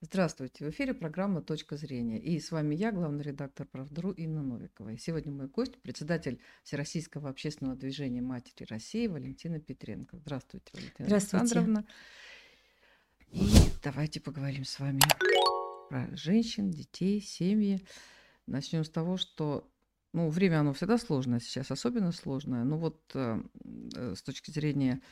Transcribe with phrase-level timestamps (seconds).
[0.00, 2.20] Здравствуйте, в эфире программа «Точка зрения».
[2.20, 4.90] И с вами я, главный редактор «Правдру» Инна Новикова.
[4.90, 10.18] И сегодня мой гость– председатель Всероссийского общественного движения «Матери России» Валентина Петренко.
[10.18, 11.36] Здравствуйте, Валентина Здравствуйте.
[11.38, 11.84] Александровна.
[13.32, 13.50] И
[13.82, 15.00] давайте поговорим с вами
[15.90, 17.84] про женщин, детей, семьи.
[18.46, 19.68] Начнем с того, что
[20.12, 22.62] ну, время оно всегда сложное, сейчас особенно сложное.
[22.62, 23.42] Но вот э,
[23.96, 25.02] э, с точки зрения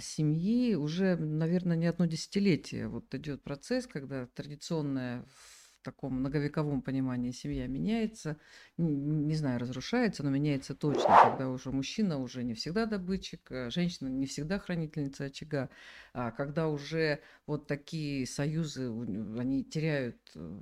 [0.00, 2.88] семьи уже, наверное, не одно десятилетие.
[2.88, 8.36] Вот идет процесс, когда традиционная в таком многовековом понимании семья меняется,
[8.76, 13.70] не, не знаю, разрушается, но меняется точно, когда уже мужчина уже не всегда добытчик, а
[13.70, 15.70] женщина не всегда хранительница очага,
[16.12, 18.90] а когда уже вот такие союзы,
[19.38, 20.60] они теряют э,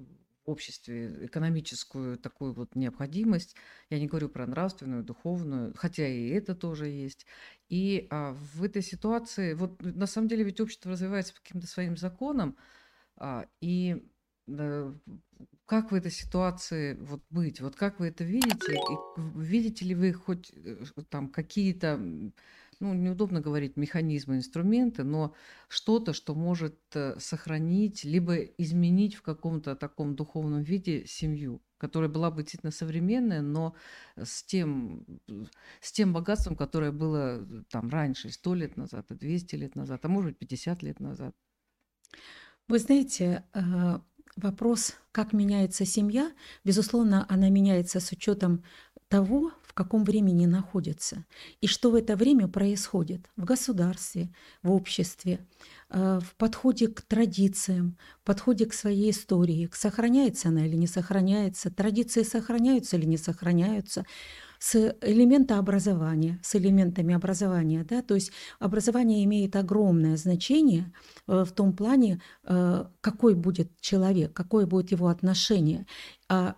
[0.49, 3.57] обществе экономическую такую вот необходимость.
[3.91, 7.27] Я не говорю про нравственную, духовную, хотя и это тоже есть.
[7.69, 11.97] И а, в этой ситуации, вот на самом деле ведь общество развивается по каким-то своим
[11.97, 12.57] законам,
[13.17, 14.07] а, и
[14.47, 14.95] да,
[15.67, 17.61] как в этой ситуации вот быть?
[17.61, 18.75] Вот как вы это видите?
[18.75, 22.01] И видите ли вы хоть э, там какие-то
[22.81, 25.35] ну, неудобно говорить механизмы, инструменты, но
[25.69, 32.31] что-то, что может э, сохранить, либо изменить в каком-то таком духовном виде семью, которая была
[32.31, 33.75] бы действительно современная, но
[34.17, 35.05] с тем,
[35.81, 40.05] с тем богатством, которое было э, там раньше, сто лет назад, и 200 лет назад,
[40.05, 41.35] а может быть 50 лет назад.
[42.69, 43.99] Вы знаете, э,
[44.37, 46.33] вопрос, как меняется семья,
[46.65, 48.63] безусловно, она меняется с учетом
[49.09, 51.25] того, в каком времени находится,
[51.61, 55.47] и что в это время происходит в государстве, в обществе,
[55.91, 61.71] э, в подходе к традициям, в подходе к своей истории, сохраняется она или не сохраняется,
[61.71, 64.05] традиции сохраняются или не сохраняются,
[64.59, 67.85] с элемента образования, с элементами образования.
[67.89, 68.03] Да?
[68.03, 70.93] То есть образование имеет огромное значение
[71.27, 75.87] э, в том плане, э, какой будет человек, какое будет его отношение.
[76.29, 76.57] А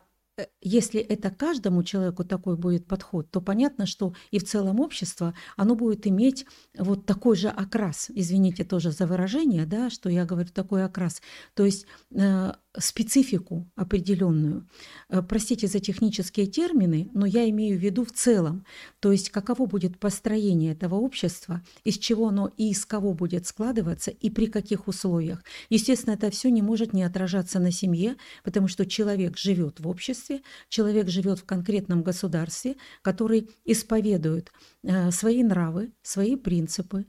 [0.61, 5.75] если это каждому человеку такой будет подход, то понятно, что и в целом общество, оно
[5.75, 6.47] будет иметь
[6.79, 8.11] вот такой же окрас.
[8.15, 11.21] Извините тоже за выражение, да, что я говорю такой окрас.
[11.55, 14.69] То есть э, специфику определенную.
[15.09, 18.65] Э, простите за технические термины, но я имею в виду в целом.
[19.01, 24.11] То есть каково будет построение этого общества, из чего оно и из кого будет складываться
[24.11, 25.43] и при каких условиях.
[25.69, 30.43] Естественно, это все не может не отражаться на семье, потому что человек живет в обществе,
[30.69, 34.53] человек живет в конкретном государстве, который исповедует
[34.83, 37.07] э, свои нравы, свои принципы,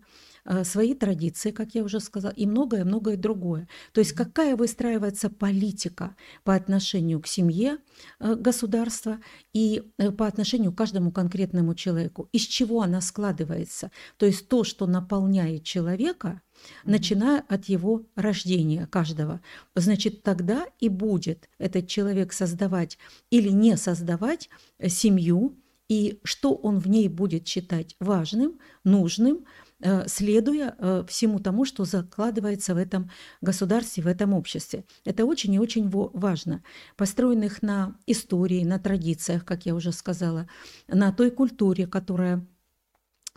[0.64, 3.68] свои традиции, как я уже сказала, и многое-многое другое.
[3.94, 7.78] То есть какая выстраивается политика по отношению к семье
[8.20, 9.20] э, государства
[9.54, 13.92] и э, по отношению к каждому конкретному человеку, из чего она складывается.
[14.18, 16.42] То есть то, что наполняет человека,
[16.84, 19.42] начиная от его рождения каждого.
[19.76, 22.98] Значит, тогда и будет этот человек создавать
[23.30, 24.50] или не создавать
[24.88, 25.58] семью,
[25.88, 29.71] и что он в ней будет считать важным, нужным, Э,
[30.08, 33.10] следуя э, всему тому, что закладывается в этом
[33.42, 34.86] государстве, в этом обществе.
[35.06, 36.64] Это очень и очень важно.
[36.98, 40.48] Построенных на истории, на традициях, как я уже сказала,
[40.88, 42.46] на той культуре, которая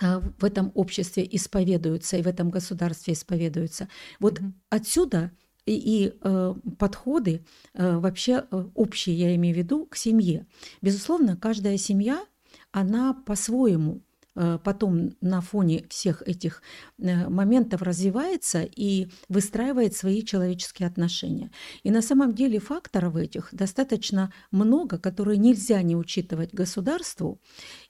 [0.01, 3.89] э, в этом обществе исповедуется и в этом государстве исповедуется.
[4.21, 4.53] Вот mm-hmm.
[4.71, 5.31] отсюда
[5.67, 10.47] и, и э, подходы э, вообще э, общие, я имею в виду, к семье.
[10.83, 12.23] Безусловно, каждая семья,
[12.71, 14.14] она по-своему Э,
[14.59, 16.63] потом на фоне всех этих
[16.99, 21.51] э, моментов развивается и выстраивает свои человеческие отношения.
[21.85, 27.41] И на самом деле факторов этих достаточно много, которые нельзя не учитывать государству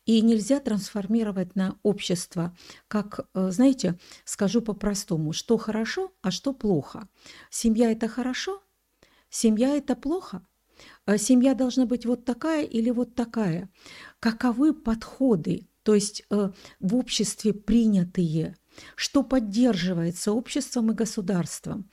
[0.04, 2.54] и нельзя трансформировать на общество.
[2.88, 7.08] Как, э, знаете, скажу по-простому, что хорошо, а что плохо.
[7.50, 8.62] Семья– это хорошо,
[9.30, 10.46] семья– это плохо–
[11.18, 13.70] Семья должна быть вот такая или вот такая.
[14.20, 16.50] Каковы подходы то есть э,
[16.80, 18.56] в обществе принятые,
[18.96, 21.88] что поддерживается обществом и государством.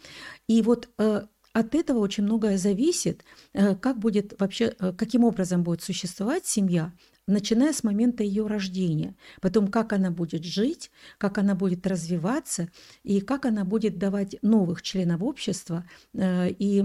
[0.48, 1.24] И вот э,
[1.54, 6.94] от этого очень многое зависит, э, как будет вообще, каким образом будет существовать семья,
[7.28, 12.70] начиная с момента ее рождения, потом как она будет жить, как она будет развиваться
[13.04, 16.84] и как она будет давать новых членов общества и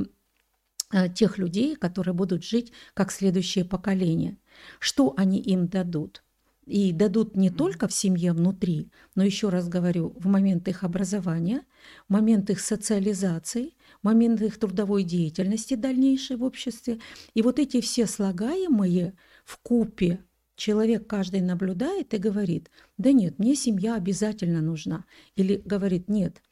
[1.15, 4.37] тех людей, которые будут жить как следующее поколение.
[4.79, 6.23] Что они им дадут?
[6.67, 11.63] И дадут не только в семье внутри, но еще раз говорю, в момент их образования,
[12.09, 16.99] в момент их социализации, в момент их трудовой деятельности дальнейшей в обществе.
[17.35, 19.15] И вот эти все слагаемые
[19.45, 20.19] в купе
[20.57, 25.05] человек каждый наблюдает и говорит, да нет, мне семья обязательно нужна.
[25.37, 26.43] Или говорит, нет,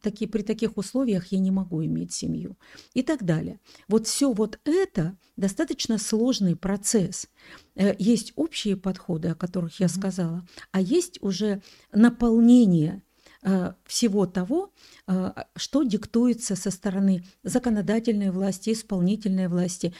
[0.00, 2.56] такие, при таких условиях я не могу иметь семью
[2.94, 3.60] и так далее.
[3.88, 7.28] Вот все вот это достаточно сложный процесс.
[7.74, 13.02] Э, есть общие подходы, о которых я сказала, а есть уже наполнение
[13.42, 14.72] э, всего того,
[15.06, 19.94] э, что диктуется со стороны законодательной власти, исполнительной власти.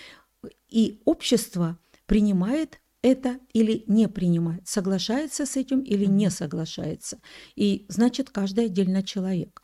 [0.69, 7.21] И общество принимает это или не принимает, соглашается с этим или не соглашается.
[7.57, 9.62] И значит, каждый отдельно человек.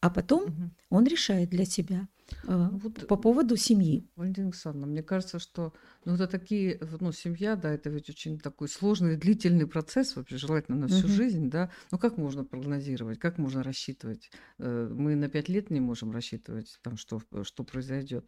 [0.00, 0.70] А потом угу.
[0.88, 2.08] он решает для себя
[2.44, 4.08] э, вот, по поводу семьи.
[4.16, 5.74] Валентина Александровна, мне кажется, что
[6.06, 10.78] ну, это такие, ну, семья, да, это ведь очень такой сложный, длительный процесс, вообще желательно
[10.78, 11.14] на всю угу.
[11.14, 11.70] жизнь, да.
[11.90, 14.30] Ну, как можно прогнозировать, как можно рассчитывать?
[14.58, 18.24] Э, мы на пять лет не можем рассчитывать, там, что, что произойдет.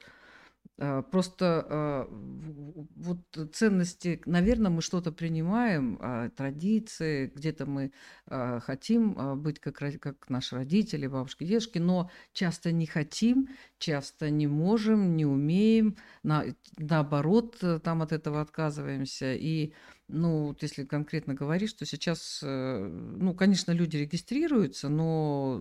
[0.79, 3.19] А, просто а, вот
[3.53, 7.93] ценности, наверное, мы что-то принимаем, а, традиции, где-то мы
[8.27, 13.49] хотим быть как, как наши родители, бабушки, дедушки, но часто не хотим,
[13.79, 16.45] часто не можем, не умеем, на,
[16.79, 19.35] наоборот, э, там от этого отказываемся.
[19.35, 19.73] И
[20.09, 25.61] ну, вот если конкретно говорить, что сейчас, э, ну, конечно, люди регистрируются, но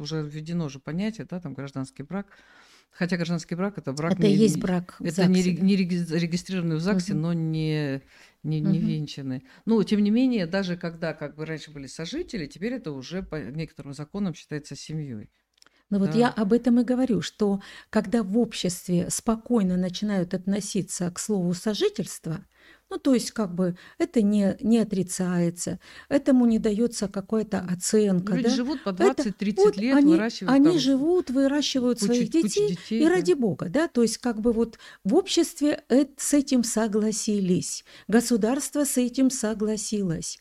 [0.00, 2.26] уже введено же понятие, да, там гражданский брак–
[2.90, 7.12] Хотя гражданский брак это брак это не, есть брак это не, не регистрированный в ЗАГСе,
[7.12, 7.20] угу.
[7.20, 8.02] но не
[8.42, 8.86] не, не угу.
[8.86, 9.42] венчаны.
[9.66, 13.36] Ну, тем не менее, даже когда как бы раньше были сожители, теперь это уже по
[13.36, 15.30] некоторым законам считается семьей.
[15.90, 16.06] Но да.
[16.06, 17.60] вот я об этом и говорю, что
[17.90, 22.46] когда в обществе спокойно начинают относиться к слову сожительство,
[22.90, 25.78] ну, то есть, как бы это не, не отрицается,
[26.08, 28.34] этому не дается какая-то оценка.
[28.34, 28.54] Люди да?
[28.54, 30.54] живут по 20-30 вот лет, они, выращивают.
[30.54, 33.10] Они там живут, выращивают кучу, своих детей, детей, и да.
[33.10, 35.84] ради бога, да, то есть, как бы вот в обществе
[36.16, 40.40] с этим согласились, государство с этим согласилось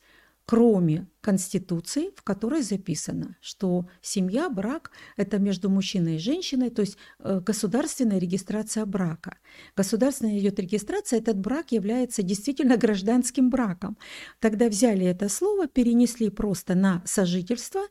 [0.49, 6.97] кроме Конституции, в которой записано, что семья, брак– это между мужчиной и женщиной, то есть
[7.19, 9.37] э, государственная регистрация брака.
[9.77, 13.95] Государственная идет регистрация, этот брак является действительно гражданским браком.
[14.39, 17.81] Тогда взяли это слово, перенесли просто на сожительство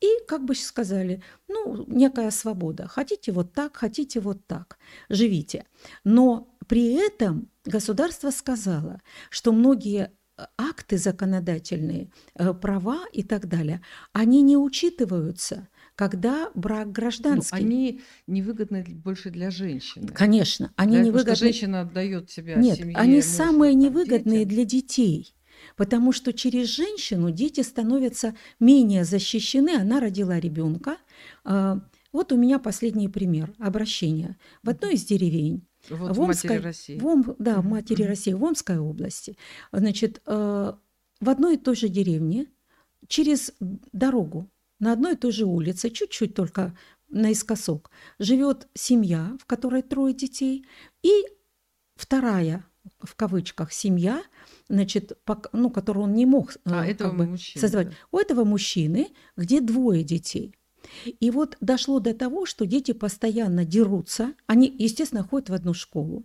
[0.00, 2.88] и как бы сказали, ну, некая свобода.
[2.88, 4.78] Хотите вот так, хотите вот так,
[5.08, 5.64] живите.
[6.02, 10.10] Но при этом государство сказало, что многие
[10.58, 13.80] акты законодательные, э, права и так далее,
[14.12, 17.56] они не учитываются, когда брак ну, гражданский.
[17.56, 20.08] Ну, они невыгодны больше для женщины.
[20.08, 21.34] Конечно, они да, невыгодны.
[21.34, 24.48] Что женщина отдает себя Нет, семье, они мужу, самые невыгодные детям.
[24.48, 25.34] для детей.
[25.76, 29.76] Потому что через женщину дети становятся менее защищены.
[29.76, 30.96] Она родила ребенка.
[31.44, 31.80] А,
[32.12, 34.38] вот у меня последний пример обращения.
[34.62, 36.98] В одной из деревень вот в Омской, матери России.
[36.98, 39.36] В Ом, да, в матери России, в Омской области.
[39.72, 40.72] Значит, э,
[41.20, 42.46] в одной и той же деревне,
[43.08, 43.52] через
[43.92, 46.76] дорогу, на одной и той же улице, чуть-чуть только
[47.08, 50.64] наискосок, живет семья, в которой трое детей,
[51.02, 51.24] и
[51.96, 52.64] вторая
[53.00, 54.22] в кавычках семья,
[54.68, 55.18] значит,
[55.52, 57.88] ну, которую он не мог а, э, как бы, мужчины, создавать.
[57.88, 57.94] Да.
[58.12, 60.54] У этого мужчины, где двое детей.
[61.04, 64.34] И вот дошло до того, что дети постоянно дерутся.
[64.46, 66.24] Они, естественно, ходят в одну школу.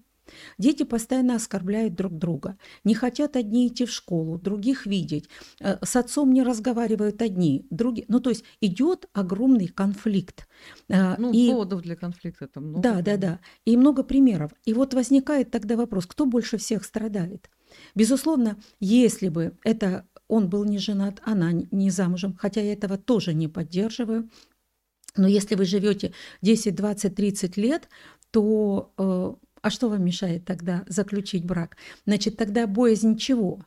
[0.57, 5.29] Дети постоянно оскорбляют друг друга, не хотят одни идти в школу, других видеть,
[5.59, 8.05] э, с отцом не разговаривают одни, другие.
[8.09, 10.47] Ну, то есть идет огромный конфликт.
[10.89, 11.49] Э, ну, и...
[11.49, 12.81] поводов для конфликта там много.
[12.81, 13.39] Да, да, да.
[13.65, 14.51] И много примеров.
[14.65, 17.49] И вот возникает тогда вопрос, кто больше всех страдает?
[17.93, 23.33] Безусловно, если бы это он был не женат, она не замужем, хотя я этого тоже
[23.33, 24.29] не поддерживаю.
[25.17, 27.89] Но если вы живете 10, 20, 30 лет,
[28.31, 29.33] то э,
[29.65, 31.77] а что вам мешает тогда заключить брак?
[32.05, 33.61] Значит, тогда боязнь чего?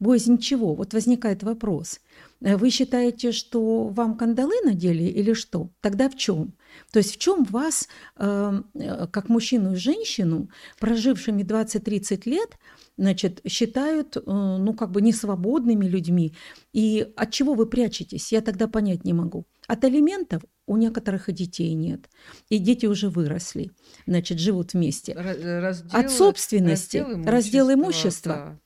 [0.00, 0.74] Боязнь чего?
[0.74, 2.00] Вот возникает вопрос.
[2.40, 5.70] Э, вы считаете, что вам кандалы надели или что?
[5.80, 6.54] Тогда в чем?
[6.90, 10.48] То есть в чем вас, э, э, как мужчину и женщину,
[10.80, 12.58] прожившими 20-30 лет,
[12.96, 16.34] значит, считают, ну, как бы несвободными людьми?
[16.72, 18.32] И от чего вы прячетесь?
[18.32, 19.44] Я тогда понять не могу.
[19.68, 22.08] От алиментов у некоторых и детей нет.
[22.48, 23.70] И дети уже выросли,
[24.06, 25.14] значит, живут вместе.
[25.14, 28.60] Разделы, От собственности, раздел имущества, раздел имущества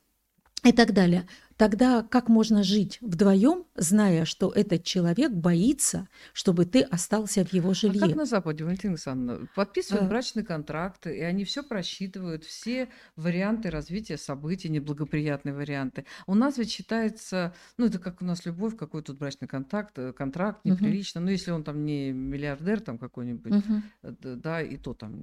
[0.63, 0.71] да.
[0.71, 1.29] и так далее.
[1.57, 7.73] Тогда как можно жить вдвоем, зная, что этот человек боится, чтобы ты остался в его
[7.73, 8.03] жилье?
[8.03, 10.09] А как на Западе, Валентина Александровна, подписывают а...
[10.09, 16.05] брачный контракт, и они все просчитывают, все варианты развития событий, неблагоприятные варианты.
[16.27, 20.13] У нас ведь считается, ну это как у нас любовь, какой тут брачный контакт, э,
[20.13, 21.27] контракт неприлично, угу.
[21.27, 23.83] ну если он там не миллиардер там какой-нибудь, угу.
[24.03, 25.23] да, и то там,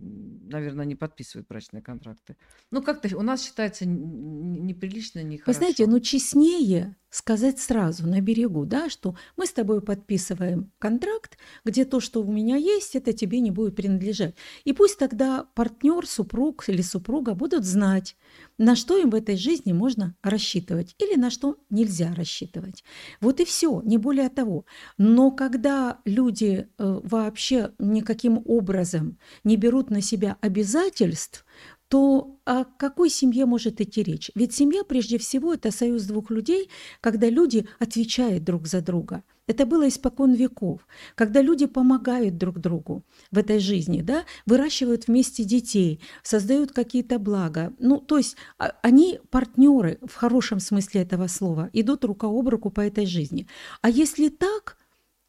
[0.49, 2.37] наверное, не подписывают брачные контракты.
[2.71, 5.51] Ну как-то у нас считается неприлично, нехорошо.
[5.51, 10.71] Вы знаете, ну чисто честнее сказать сразу на берегу, да, что мы с тобой подписываем
[10.79, 14.33] контракт, где то, что у меня есть, это тебе не будет принадлежать.
[14.63, 18.17] И пусть тогда партнер, супруг или супруга будут знать,
[18.57, 22.83] на что им в этой жизни можно рассчитывать или на что нельзя рассчитывать.
[23.21, 24.65] Вот и все, не более того.
[24.97, 31.45] Но когда люди э, вообще никаким образом не берут на себя обязательств,
[31.87, 34.31] то о какой семье может идти речь?
[34.35, 36.69] Ведь семья, прежде всего, это союз двух людей,
[37.01, 39.23] когда люди отвечают друг за друга.
[39.45, 45.43] Это было испокон веков, когда люди помогают друг другу в этой жизни, да, выращивают вместе
[45.43, 47.73] детей, создают какие-то блага.
[47.77, 52.69] Ну, то есть а, они партнеры в хорошем смысле этого слова, идут рука об руку
[52.69, 53.47] по этой жизни.
[53.81, 54.77] А если так,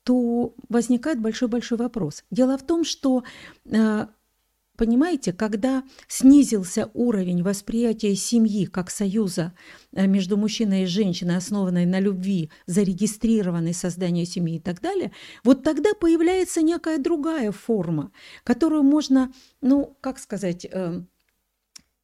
[0.05, 2.25] то возникает большой-большой вопрос.
[2.31, 3.25] Дело в том, что
[3.65, 4.07] э,
[4.77, 9.53] Понимаете, когда снизился уровень восприятия семьи как союза
[9.93, 15.13] э, между мужчиной и женщиной, основанной на любви, зарегистрированной созданию семьи и так далее,
[15.45, 18.11] вот тогда появляется некая другая форма,
[18.43, 21.03] которую можно, ну, как сказать, э,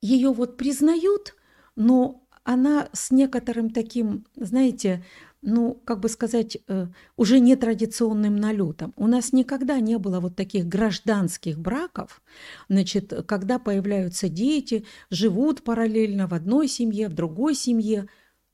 [0.00, 1.34] ее вот признают,
[1.74, 5.04] но она с некоторым таким, знаете,
[5.42, 8.92] ну, как бы сказать, э, уже нетрадиционным налетом.
[8.96, 12.22] У нас никогда не было вот таких гражданских браков,
[12.68, 18.08] значит, когда появляются дети, живут параллельно в одной семье, в другой семье.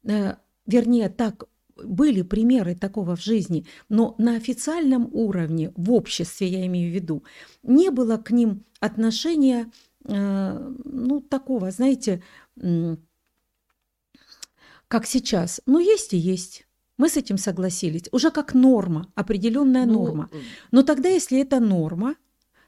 [0.05, 1.45] Э, вернее, так
[1.77, 7.25] были примеры такого в жизни, но на официальном уровне, в обществе, я имею в виду,
[7.63, 9.71] не было к ним отношения,
[10.05, 12.23] э, ну, такого, знаете,
[14.89, 15.61] как сейчас.
[15.67, 16.66] Ну, есть и есть.
[16.99, 18.09] Мы с этим согласились.
[18.13, 20.29] Уже как норма, определенная ну, норма.
[20.33, 20.37] Э,
[20.71, 22.17] Но тогда, если это норма,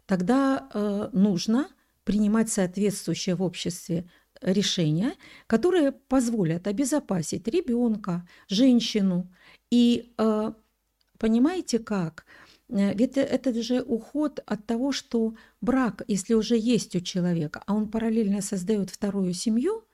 [0.06, 1.68] тогда э, нужно
[2.04, 4.08] принимать соответствующее в обществе
[4.40, 5.14] решения,
[5.47, 9.32] которые позволят обезопасить ребенка, женщину.
[9.70, 10.52] И э,
[11.18, 12.25] понимаете как?
[12.68, 17.75] Э, ведь это же уход от того, что брак, если уже есть у человека, а
[17.75, 19.85] он параллельно создает вторую семью,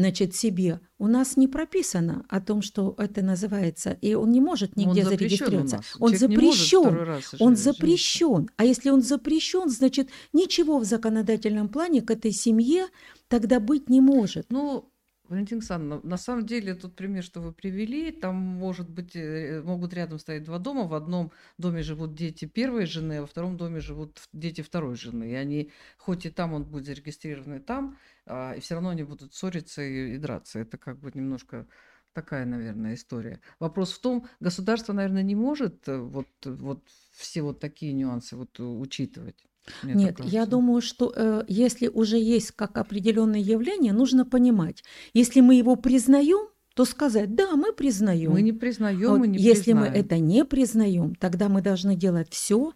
[0.00, 4.76] значит, себе, у нас не прописано о том, что это называется, и он не может
[4.76, 5.80] нигде он зарегистрироваться.
[5.98, 7.22] Он запрещен.
[7.38, 8.50] Он запрещен.
[8.56, 12.86] А если он запрещен, значит, ничего в законодательном плане к этой семье
[13.28, 14.46] тогда быть не может.
[14.50, 14.89] Ну,
[15.30, 19.94] Валентина Александровна, на самом деле тот пример, что вы привели, там может быть, э, могут
[19.94, 20.88] рядом стоять два дома.
[20.88, 25.30] В одном доме живут дети первой жены, а во втором доме живут дети второй жены.
[25.30, 27.96] И они, хоть и там он будет зарегистрирован, и там,
[28.26, 30.58] а, и все равно они будут ссориться и, и драться.
[30.58, 31.68] Это как бы немножко
[32.12, 33.38] такая, наверное, история.
[33.60, 36.82] Вопрос в том, государство, наверное, не может э, вот, вот
[37.12, 39.46] все вот такие нюансы вот учитывать.
[39.82, 44.82] Мне Нет, я думаю, что э, если уже есть как определенное явление, нужно понимать,
[45.14, 48.32] если мы его признаем, то сказать, да, мы признаем.
[48.32, 49.92] Мы не признаем, вот, мы не Если признаем.
[49.92, 52.72] мы это не признаем, тогда мы должны делать все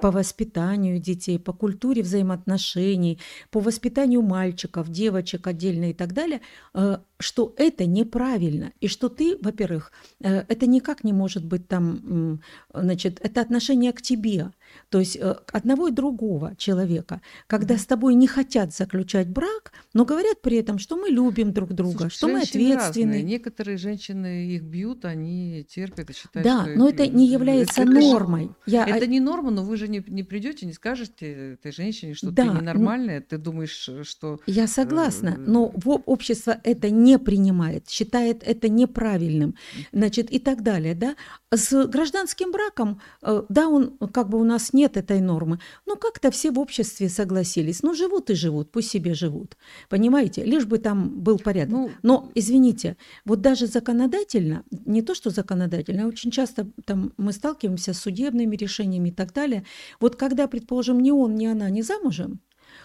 [0.00, 6.40] по воспитанию детей, по культуре взаимоотношений, по воспитанию мальчиков, девочек отдельно и так далее,
[6.74, 12.40] э, что это неправильно, и что ты, во-первых, э, это никак не может быть там,
[12.74, 14.50] значит, это отношение к тебе,
[14.88, 17.78] то есть э, одного и другого человека, когда mm-hmm.
[17.78, 21.98] с тобой не хотят заключать брак, но говорят при этом, что мы любим друг друга,
[21.98, 23.12] Слушай, что мы ответственны.
[23.12, 23.22] Разные.
[23.22, 27.90] Некоторые женщины их бьют, они терпят и считают, да, что но это не является это,
[27.90, 28.50] нормой.
[28.66, 28.86] Я...
[28.86, 32.44] Это не норма, но вы же не, не придете, не скажете этой женщине, что да,
[32.44, 34.40] ты ненормальная, ты думаешь, что...
[34.46, 35.66] Я согласна, но
[36.06, 39.54] общество это не принимает, считает это неправильным,
[39.92, 41.16] значит, и так далее, да.
[41.50, 46.30] С гражданским браком, э, да, он как бы у нас нет этой нормы, но как-то
[46.30, 47.82] все в обществе согласились.
[47.82, 49.56] Ну, живут и живут, пусть себе живут.
[49.88, 50.44] Понимаете?
[50.44, 51.72] Лишь бы там был порядок.
[51.72, 57.32] Ну, но, извините, вот даже законодательно, не то что законодательно, а очень часто там мы
[57.32, 59.64] сталкиваемся с судебными решениями и так далее.
[60.00, 62.40] Вот когда, предположим, ни он, ни она не замужем,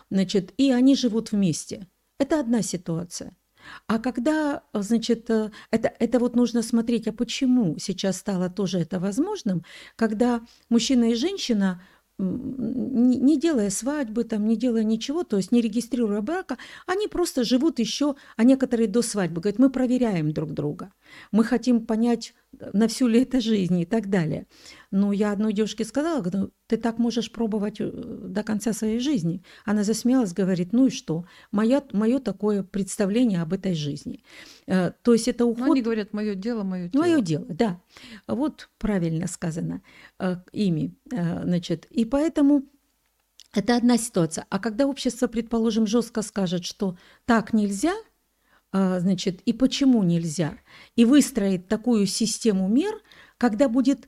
[0.10, 3.36] значит, и они живут вместе, это одна ситуация.
[3.88, 9.00] А когда, значит, э, это, это вот нужно смотреть, а почему сейчас стало тоже это
[9.00, 9.64] возможным,
[9.96, 11.82] когда мужчина и женщина
[12.22, 17.80] не делая свадьбы, там, не делая ничего, то есть не регистрируя брака, они просто живут
[17.80, 19.42] еще, а некоторые до свадьбы.
[19.42, 20.94] Говорят, мы проверяем друг друга,
[21.32, 22.34] мы хотим понять,
[22.74, 24.46] на всю ли это жизнь и так далее.
[24.92, 29.42] Но я одной девушке сказала, говорю, ты так можешь пробовать э, до конца своей жизни.
[29.64, 31.26] Она засмеялась, говорит, ну и что?
[31.52, 34.22] Моя, мое такое представление об этой жизни.
[34.68, 35.68] Э, то есть это уход...
[35.68, 37.02] Но они говорят, мое дело, мое дело.
[37.02, 37.82] Мое дело, да.
[38.28, 39.82] Вот правильно сказано
[40.20, 40.94] э, ими.
[41.10, 42.66] Значит, и поэтому
[43.54, 44.46] это одна ситуация.
[44.50, 47.94] А когда общество, предположим, жестко скажет, что так нельзя–
[48.74, 50.54] значит, и почему нельзя,
[50.96, 52.94] и выстроить такую систему мер,
[53.38, 54.08] когда будет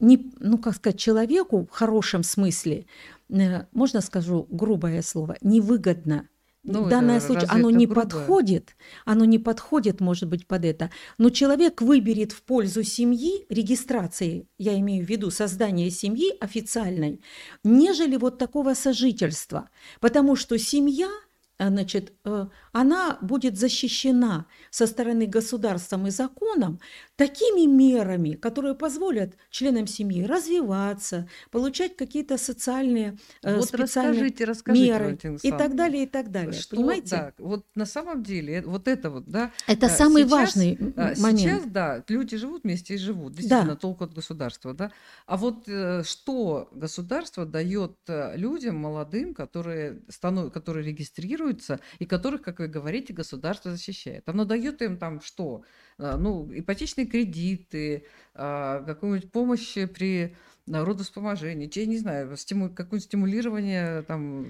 [0.00, 2.86] не, ну, как сказать, человеку в хорошем смысле,
[3.28, 6.28] э, можно скажу грубое слово, невыгодно
[6.66, 8.04] ну, в данном случае оно не грубое?
[8.04, 10.90] подходит, оно не подходит, может быть, под это.
[11.16, 17.20] Но человек выберет в пользу семьи, регистрации, я имею в виду создание семьи официальной,
[17.62, 19.70] нежели вот такого сожительства.
[20.00, 21.08] Потому что семья–
[21.58, 26.80] а, значит, э, она будет защищена со стороны государством и законом
[27.16, 34.86] такими мерами, которые позволят членам семьи развиваться, получать какие-то социальные э, вот специальные расскажите, расскажите,
[34.86, 36.52] меры и так далее, и так далее.
[36.52, 37.10] Что, Понимаете?
[37.10, 39.50] Да, вот на самом деле вот это вот, да.
[39.66, 41.38] Это самый сейчас, важный момент.
[41.38, 43.76] Сейчас, да, люди живут вместе и живут, действительно, да.
[43.76, 44.92] толку от государства, да.
[45.26, 47.96] А вот э, что государство дает
[48.34, 54.28] людям молодым, которые становятся, которые регистрируются и которых, как вы говорите, государство защищает?
[54.28, 55.62] Оно дает им там что?
[55.98, 60.36] А, ну, ипотечные кредиты, а, какую-нибудь помощь при
[60.66, 64.46] родовспоможении, я не знаю, стиму, какое-нибудь стимулирование там.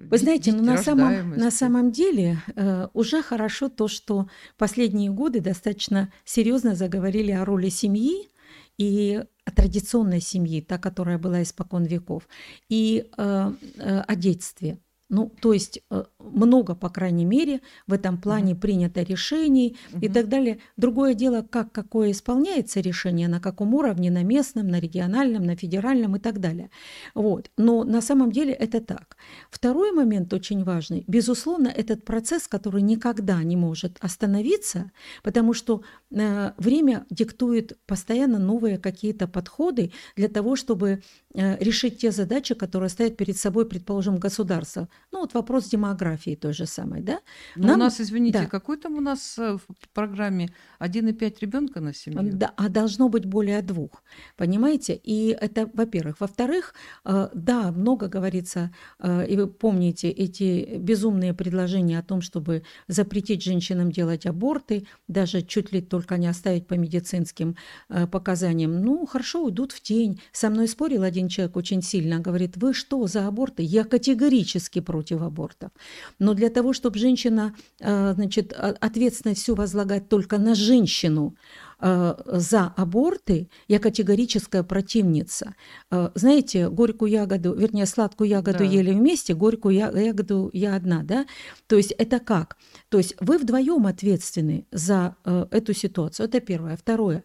[0.00, 5.40] Вы знаете, ну, на, самом, на самом деле э, уже хорошо то, что последние годы
[5.40, 8.30] достаточно серьезно заговорили о роли семьи
[8.78, 12.26] и о традиционной семьи, та, которая была испокон веков,
[12.70, 14.78] и э, э, о детстве.
[15.12, 18.62] Ну, то есть э, много, по крайней мере, в этом плане угу.
[18.62, 20.06] принято решений угу.
[20.06, 20.58] и так далее.
[20.78, 26.16] Другое дело, как какое исполняется решение, на каком уровне, на местном, на региональном, на федеральном
[26.16, 26.70] и так далее.
[27.14, 27.50] Вот.
[27.58, 29.18] Но на самом деле это так.
[29.50, 31.04] Второй момент очень важный.
[31.06, 34.92] Безусловно, этот процесс, который никогда не может остановиться,
[35.22, 41.02] потому что э, время диктует постоянно новые какие-то подходы для того, чтобы
[41.34, 46.66] решить те задачи, которые стоят перед собой, предположим, государство ну вот вопрос демографии той же
[46.66, 47.20] самой, да?
[47.56, 47.76] Но Нам...
[47.76, 48.46] у нас, извините, да.
[48.46, 50.48] какой там у нас э, в программе
[50.80, 52.30] 1,5 ребенка на семью?
[52.32, 54.02] Да, а должно быть более двух,
[54.36, 54.94] понимаете?
[54.94, 56.20] И это, во-первых.
[56.20, 56.74] Во-вторых,
[57.04, 63.42] э, да, много говорится, э, и вы помните эти безумные предложения о том, чтобы запретить
[63.42, 67.56] женщинам делать аборты, даже чуть ли только не оставить по медицинским
[68.10, 68.80] показаниям.
[68.80, 70.20] Ну, хорошо, уйдут в тень.
[70.32, 73.62] Со мной спорил один человек очень сильно, говорит, вы что за аборты?
[73.62, 75.70] Я категорически против против абортов.
[76.18, 81.34] Но для того, чтобы женщина, э, значит, ответственность всю возлагать только на женщину,
[81.80, 85.54] э, за аборты я категорическая противница.
[85.90, 88.64] Э, знаете, горькую ягоду, вернее, сладкую ягоду да.
[88.64, 91.26] ели вместе, горькую ягоду я одна, да?
[91.66, 92.56] То есть это как?
[92.88, 95.14] То есть вы вдвоем ответственны за
[95.50, 96.28] эту ситуацию.
[96.28, 96.76] Это первое.
[96.76, 97.24] Второе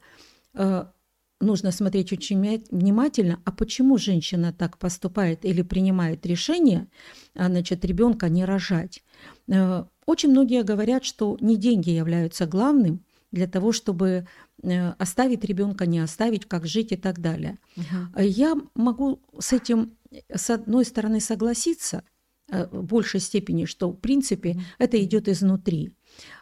[1.39, 6.87] нужно смотреть очень внимательно, а почему женщина так поступает или принимает решение,
[7.35, 9.03] а, значит, ребенка не рожать.
[9.47, 14.27] Э, очень многие говорят, что не деньги являются главным для того, чтобы
[14.63, 17.59] э, оставить ребенка, не оставить, как жить и так далее.
[17.75, 18.21] Угу.
[18.23, 19.93] Я могу с этим,
[20.33, 22.03] с одной стороны, согласиться
[22.49, 24.61] э, в большей степени, что, в принципе, угу.
[24.79, 25.93] это идет изнутри.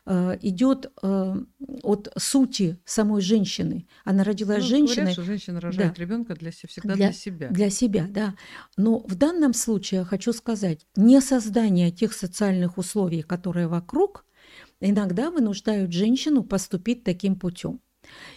[0.05, 1.35] Э, идет э,
[1.83, 3.87] от сути самой женщины.
[4.03, 4.95] Она родилась ну, женщиной.
[4.95, 6.01] Говорят, что женщина рожает да.
[6.01, 7.49] ребенка для, всегда для, для себя.
[7.49, 8.35] Для себя, да.
[8.77, 14.25] Но в данном случае я хочу сказать, не создание тех социальных условий, которые вокруг,
[14.79, 17.81] иногда вынуждают женщину поступить таким путем.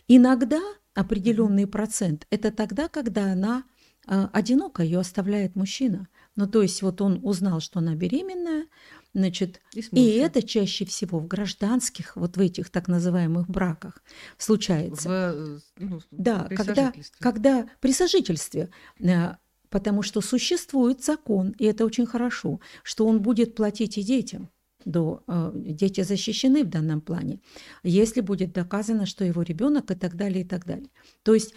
[0.07, 0.61] Иногда
[0.94, 3.64] определенный процент это тогда, когда она
[4.07, 6.09] э, одинока, ее оставляет мужчина.
[6.35, 8.66] Ну, то есть вот он узнал, что она беременная,
[9.14, 14.03] Значит, и, и это чаще всего в гражданских, вот в этих так называемых браках
[14.37, 15.09] случается.
[15.09, 19.35] В, э, ну, да, при когда, когда при сожительстве, э,
[19.71, 24.51] потому что существует закон, и это очень хорошо, что он будет платить и детям.
[24.85, 27.40] До, э, дети защищены в данном плане,
[27.83, 30.90] если будет доказано, что его ребенок и так далее, и так далее.
[31.25, 31.55] То есть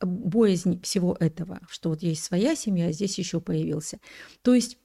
[0.00, 4.00] боязнь всего этого, что вот есть своя семья, а здесь еще появился.
[4.42, 4.78] То есть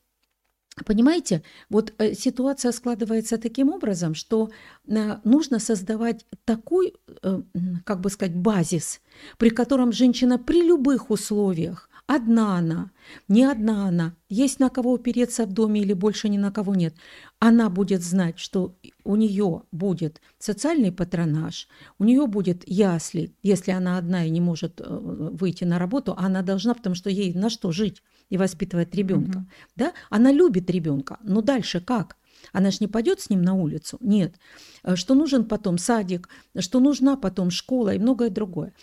[0.86, 4.50] Понимаете, вот э, ситуация складывается таким образом, что
[4.88, 7.42] э, нужно создавать такой, э,
[7.84, 9.02] как бы сказать, базис,
[9.38, 12.92] при котором женщина при любых условиях, одна она,
[13.28, 16.96] не одна она, есть на кого опереться в доме или больше ни на кого нет,
[17.40, 21.68] она будет знать, что у нее будет социальный патронаж,
[22.00, 26.76] у нее будет ясли, если она одна и не может выйти на работу, она должна,
[26.76, 29.38] потому что ей на что жить и воспитывает ребенка.
[29.38, 29.46] Угу.
[29.76, 29.94] Да?
[30.10, 32.18] Она любит ребенка, но дальше как?
[32.54, 33.98] Она же не пойдет с ним на улицу.
[34.00, 34.36] Нет.
[34.84, 38.74] Э, что нужен потом садик, что нужна потом школа и многое другое.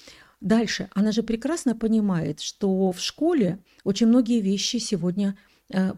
[0.41, 0.89] Дальше.
[0.95, 5.37] Она же прекрасно понимает, что в школе очень многие вещи сегодня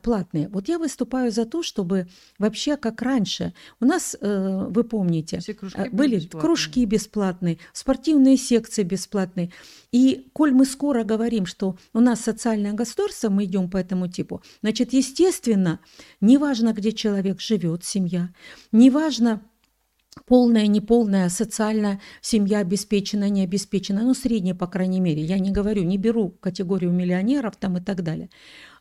[0.03, 0.49] платные.
[0.49, 3.55] Вот я выступаю за то, чтобы вообще как раньше.
[3.81, 6.41] У нас, э, вы помните, Все кружки э, были были бесплатные.
[6.41, 9.51] кружки бесплатные, спортивные секции бесплатные.
[9.93, 14.43] И коль мы скоро говорим, что у нас социальное государство, мы идем по этому типу,
[14.63, 15.81] значит, естественно,
[16.21, 18.31] неважно, где человек живет, семья,
[18.73, 19.43] неважно,
[20.27, 25.23] полная, неполная, социальная семья обеспечена, не обеспечена, ну, средняя, по крайней мере.
[25.23, 28.29] Я не говорю, не беру категорию миллионеров там и так далее.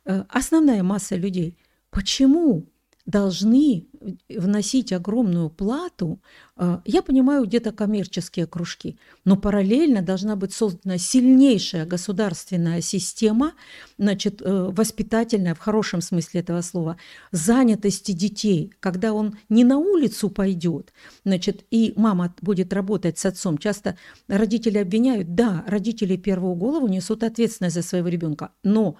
[0.06, 1.58] Э, Основная масса людей.
[1.92, 2.68] Почему
[3.06, 3.88] должны
[4.30, 6.22] вносить огромную плату?
[6.58, 13.54] Э, Я понимаю, где-то коммерческие кружки, но параллельно должна быть создана сильнейшая государственная система,
[13.98, 16.98] значит, э, воспитательная, в хорошем смысле этого слова,
[17.32, 20.94] занятости детей, когда он не на улицу пойдет,
[21.26, 23.58] значит, и мама будет работать с отцом.
[23.58, 28.98] Часто родители обвиняют, да, родители первую голову несут ответственность за своего ребенка, но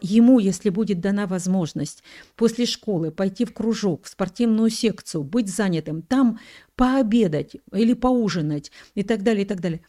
[0.00, 2.02] ему, если будет дана возможность
[2.36, 6.38] после школы пойти в кружок, в спортивную секцию, быть занятым, там
[6.76, 9.80] пообедать или поужинать и так далее, и так далее.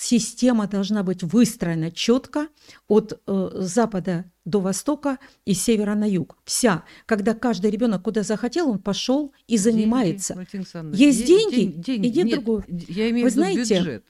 [0.00, 2.46] Система должна быть выстроена четко
[2.86, 6.36] от э, запада до востока и севера на юг.
[6.44, 6.84] Вся.
[7.04, 10.34] Когда каждый ребенок куда захотел, он пошел и занимается.
[10.34, 12.06] Деньги, Есть де- деньги, день- деньги.
[12.08, 12.64] иди Нет, другую.
[12.68, 14.04] Я имею Вы в виду знаете, бюджет.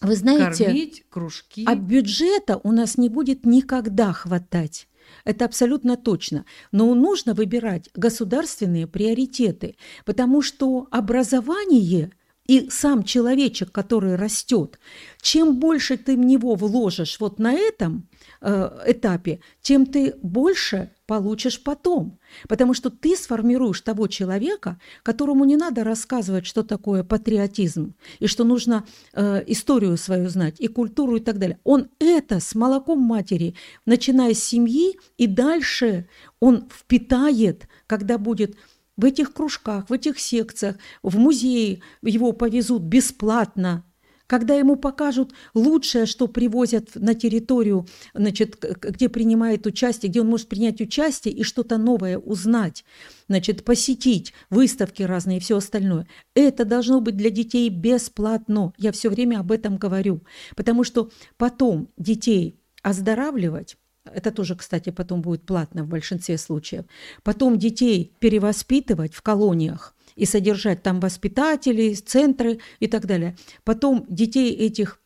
[0.00, 1.64] Вы знаете, Кормить кружки.
[1.66, 4.88] а бюджета у нас не будет никогда хватать.
[5.24, 6.44] Это абсолютно точно.
[6.72, 12.12] Но нужно выбирать государственные приоритеты, потому что образование
[12.46, 14.78] и сам человечек, который растет,
[15.20, 18.08] чем больше ты в него вложишь вот на этом
[18.40, 22.18] э, этапе, тем ты больше получишь потом.
[22.48, 28.44] Потому что ты сформируешь того человека, которому не надо рассказывать, что такое патриотизм, и что
[28.44, 31.58] нужно э, историю свою знать, и культуру, и так далее.
[31.64, 33.54] Он это с молоком матери,
[33.86, 36.08] начиная с семьи, и дальше
[36.40, 38.56] он впитает, когда будет
[38.96, 43.84] в этих кружках, в этих секциях, в музее его повезут бесплатно,
[44.26, 50.48] когда ему покажут лучшее, что привозят на территорию, значит, где принимает участие, где он может
[50.48, 52.84] принять участие и что-то новое узнать,
[53.28, 56.08] значит, посетить выставки разные и все остальное.
[56.34, 58.72] Это должно быть для детей бесплатно.
[58.76, 60.22] Я все время об этом говорю,
[60.56, 63.76] потому что потом детей оздоравливать
[64.14, 66.84] это тоже, кстати, потом будет платно в большинстве случаев.
[67.22, 73.36] Потом детей перевоспитывать в колониях и содержать там воспитателей, центры и так далее.
[73.64, 75.00] Потом детей этих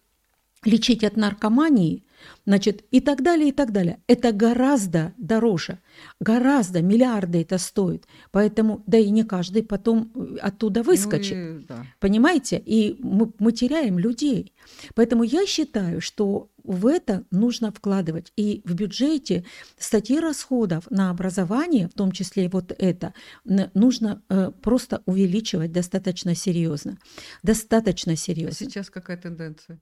[0.65, 2.05] лечить от наркомании,
[2.47, 3.99] значит, и так далее, и так далее.
[4.07, 5.79] Это гораздо дороже,
[6.21, 8.07] гораздо, миллиарды это стоит.
[8.31, 11.37] Поэтому, да и не каждый потом э, оттуда выскочит.
[11.37, 11.87] Ну и да.
[11.99, 12.63] Понимаете?
[12.65, 14.53] И мы, мы теряем людей.
[14.95, 18.33] Поэтому я считаю, что в это нужно вкладывать.
[18.37, 19.45] И в бюджете
[19.79, 26.35] статьи расходов на образование, в том числе и вот это, нужно э, просто увеличивать достаточно
[26.35, 26.99] серьезно.
[27.43, 28.67] Достаточно А серьезно.
[28.67, 29.81] сейчас какая тенденция?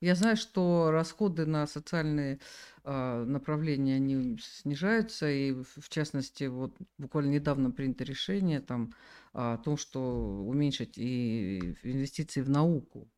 [0.00, 2.40] Я знаю, что расходы на социальные
[2.84, 8.94] а, направления они снижаются, и в частности, вот буквально недавно принято решение там
[9.34, 10.00] о том, что
[10.46, 13.10] уменьшить и инвестиции в науку.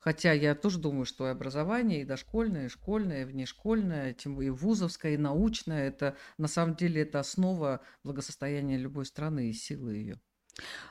[0.00, 4.50] Хотя я тоже думаю, что и образование, и дошкольное, и школьное, и внешкольное, тем и
[4.50, 10.20] вузовское, и научное, это на самом деле это основа благосостояния любой страны и силы ее.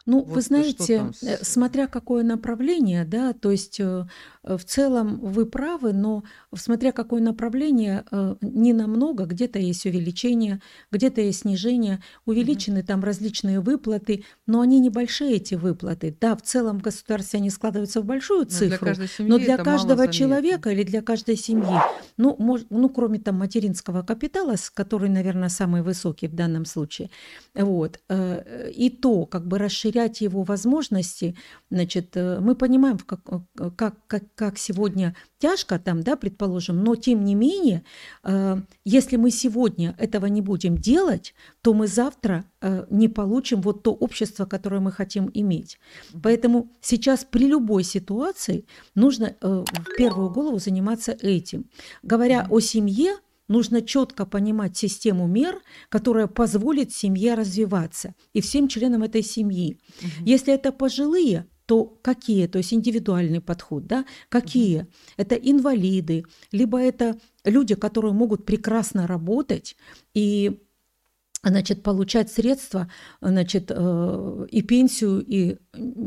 [0.05, 4.05] Ну, Вот вы знаете, э, смотря какое направление, да, то есть э,
[4.43, 6.23] э, в целом вы правы, но
[6.55, 8.05] смотря какое направление,
[8.41, 15.35] не намного, где-то есть увеличение, где-то есть снижение, увеличены там различные выплаты, но они небольшие,
[15.35, 16.15] эти выплаты.
[16.21, 19.57] Да, в целом в государстве они складываются в большую Но для цифру, семьи но для
[19.57, 21.79] каждого человека или для каждой семьи,
[22.15, 27.09] ну, мож- ну, кроме там материнского капитала, который, наверное, самый высокий в данном случае,
[27.53, 31.35] вот, и то, как бы расширять его возможности,
[31.69, 36.95] значит, э, мы понимаем, как, э, как, как, как сегодня тяжко там, да, предположим, но
[36.95, 37.83] тем не менее,
[38.23, 42.45] э, если мы сегодня этого не будем делать, то мы завтра
[42.89, 45.77] не получим вот то общество, которое мы хотим иметь.
[46.23, 48.65] Поэтому сейчас при любой ситуации
[48.95, 51.69] нужно в первую голову заниматься этим.
[52.01, 53.17] Говоря о семье,
[53.47, 59.79] нужно четко понимать систему мер, которая позволит семье развиваться и всем членам этой семьи.
[60.01, 60.25] Мгм.
[60.25, 64.87] Если это пожилые, то какие, то есть индивидуальный подход, да, какие?
[65.17, 69.75] Это инвалиды, либо это люди, которые могут прекрасно работать
[70.13, 70.61] и
[71.43, 72.89] значит, получать средства,
[73.21, 75.57] значит, э, и пенсию, и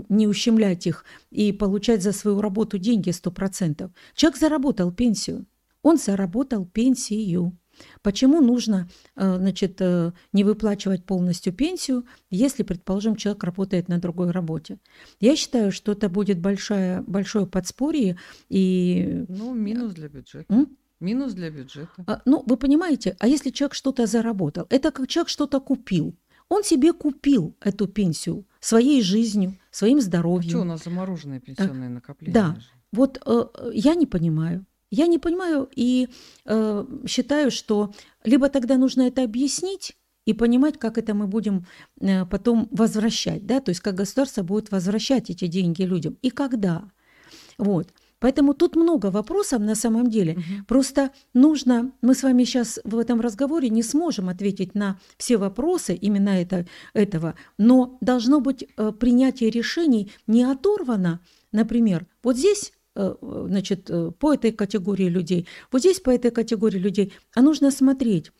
[0.09, 3.91] не ущемлять их, и получать за свою работу деньги 100%.
[4.15, 5.47] Человек заработал пенсию,
[5.83, 7.57] он заработал пенсию.
[8.03, 14.33] Почему нужно э, значит, э, не выплачивать полностью пенсию, если, предположим, человек работает на другой
[14.33, 14.79] работе?
[15.19, 19.25] Я считаю, что это будет большое, большое подспорье и...
[19.29, 20.53] Ну, минус для бюджета.
[20.53, 20.77] М?
[21.01, 22.05] Минус для бюджета.
[22.07, 26.15] А, ну, вы понимаете, а если человек что-то заработал, это как человек что-то купил.
[26.51, 30.49] Он себе купил эту пенсию своей жизнью, своим а здоровьем.
[30.49, 32.35] А что у нас замороженные пенсионные а, накопления?
[32.35, 32.59] Да.
[32.93, 34.67] Вот э, я не понимаю.
[34.91, 36.09] Я не понимаю и
[36.47, 37.93] э, считаю, что
[38.25, 41.67] либо тогда нужно это объяснить и понимать, как это мы будем
[42.01, 46.91] э, потом возвращать, да, то есть как государство будет возвращать эти деньги людям и когда.
[47.57, 47.89] Вот.
[48.19, 50.35] Поэтому тут много вопросов на самом деле.
[50.35, 50.67] Угу.
[50.69, 55.95] Просто нужно, мы с вами сейчас в этом разговоре не сможем ответить на все вопросы
[55.95, 63.91] именно это, этого, но должно быть э, принятие решений не оторвано, например, вот здесь значит,
[63.91, 68.33] э, по этой категории людей, вот здесь по этой категории людей, а нужно смотреть,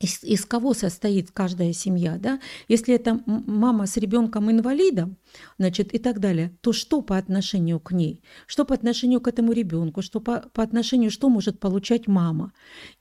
[0.00, 2.40] из, из кого состоит каждая семья, да?
[2.68, 5.16] Если это мама с ребенком инвалидом,
[5.58, 9.52] значит, и так далее, то что по отношению к ней, что по отношению к этому
[9.52, 12.52] ребенку, что по, по отношению, что может получать мама,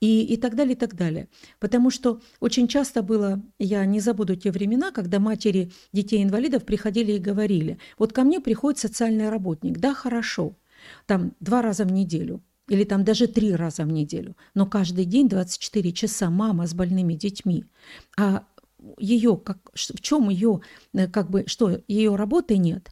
[0.01, 1.29] и, и так далее, и так далее.
[1.59, 7.19] Потому что очень часто было, я не забуду те времена, когда матери детей-инвалидов приходили и
[7.19, 10.57] говорили, вот ко мне приходит социальный работник, да, хорошо,
[11.05, 15.27] там два раза в неделю или там даже три раза в неделю, но каждый день
[15.27, 17.65] 24 часа мама с больными детьми,
[18.17, 18.43] а
[18.97, 20.61] ее, как, в чем ее,
[20.93, 22.91] э, как бы, что, ее работы нет,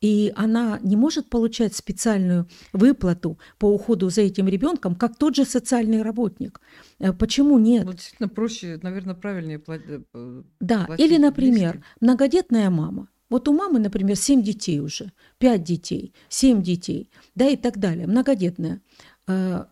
[0.00, 5.44] и она не может получать специальную выплату по уходу за этим ребенком, как тот же
[5.44, 6.60] социальный работник.
[6.98, 7.84] Э, почему нет?
[7.84, 10.02] Ну, действительно проще, наверное, правильнее платить.
[10.14, 11.84] Э, да, или, например, близким.
[12.00, 13.08] многодетная мама.
[13.30, 18.06] Вот у мамы, например, 7 детей уже, 5 детей, 7 детей, да, и так далее,
[18.06, 18.80] многодетная.
[19.26, 19.68] А,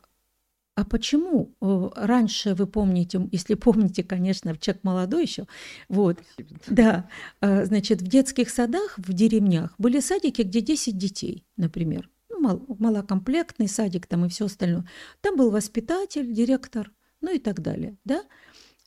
[0.77, 5.47] а почему э, раньше, вы помните, если помните, конечно, человек молодой еще,
[5.89, 6.61] вот, Спасибо.
[6.69, 7.09] да,
[7.41, 12.63] а, значит, в детских садах, в деревнях были садики, где 10 детей, например, ну, мал,
[12.69, 14.87] малокомплектный садик там и все остальное.
[15.23, 16.93] Там был воспитатель, директор,
[17.23, 18.23] ну и так далее, да.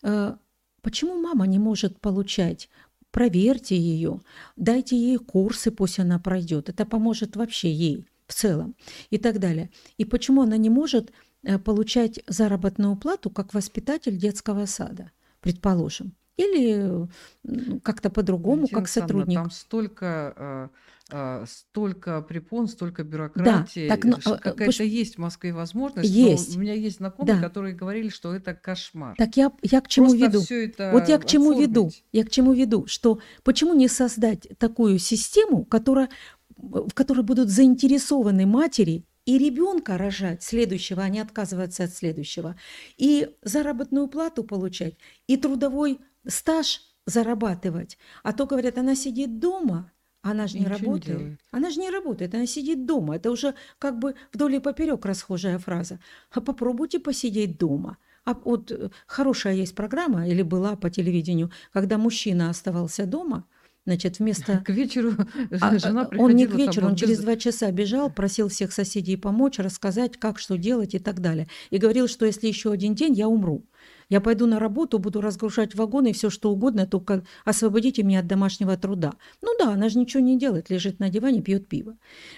[0.04, 0.38] А,
[0.84, 2.70] почему мама не может получать
[3.12, 4.22] проверьте ее,
[4.56, 6.70] дайте ей курсы, пусть она пройдет.
[6.70, 8.76] Это поможет вообще ей в целом
[9.10, 9.70] и так далее.
[9.98, 11.12] И почему она не может
[11.44, 17.08] э, получать заработную плату как воспитатель детского сада, предположим, или
[17.84, 19.36] как-то по-другому, как сотрудник.
[19.36, 20.68] Там столько э,
[21.12, 23.88] а, столько препон, столько бюрократии.
[23.88, 26.10] Да, так, ну, а, Какая-то есть в Москве возможность.
[26.10, 26.56] Есть.
[26.56, 27.42] у меня есть знакомые, да.
[27.42, 29.16] которые говорили, что это кошмар.
[29.18, 30.92] Так я, я к чему Просто веду?
[30.92, 31.70] Вот я к чему оформить.
[31.70, 31.92] веду?
[32.12, 32.86] Я к чему веду?
[32.86, 36.10] Что почему не создать такую систему, которая,
[36.58, 42.56] в которой будут заинтересованы матери и ребенка рожать следующего, а не отказываться от следующего,
[42.98, 44.96] и заработную плату получать,
[45.28, 46.00] и трудовой
[46.30, 47.98] стаж зарабатывать.
[48.24, 51.20] А то, говорят, она сидит дома, она же не Ничего работает.
[51.20, 53.16] Не она же не работает, она сидит дома.
[53.16, 56.00] Это уже как бы вдоль и поперек расхожая фраза.
[56.32, 57.98] А попробуйте посидеть дома.
[58.26, 63.46] А вот э, хорошая есть программа, или была по телевидению, когда мужчина оставался дома,
[63.86, 64.60] Значит, вместо...
[64.66, 65.14] К вечеру
[65.62, 66.26] а, жена приходила...
[66.26, 70.38] Он не к вечеру, он через два часа бежал, просил всех соседей помочь, рассказать, как,
[70.38, 71.48] что делать и так далее.
[71.72, 73.66] И говорил, что если еще один день, я умру.
[74.10, 78.28] Я пойду на работу, буду разгружать вагоны и все что угодно, только освободите меня от
[78.28, 79.14] домашнего труда.
[79.42, 81.96] Ну да, она же ничего не делает, лежит на диване, пьет пиво.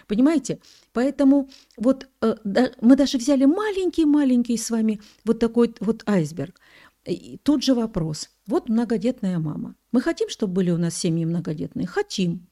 [0.08, 0.60] Понимаете?
[0.92, 6.60] Поэтому вот э, да, мы даже взяли маленький-маленький с вами вот такой вот айсберг.
[7.06, 8.30] И тут же вопрос.
[8.46, 9.76] Вот многодетная мама.
[9.92, 11.88] Мы хотим, чтобы были у нас семьи многодетные?
[11.88, 12.48] Хотим.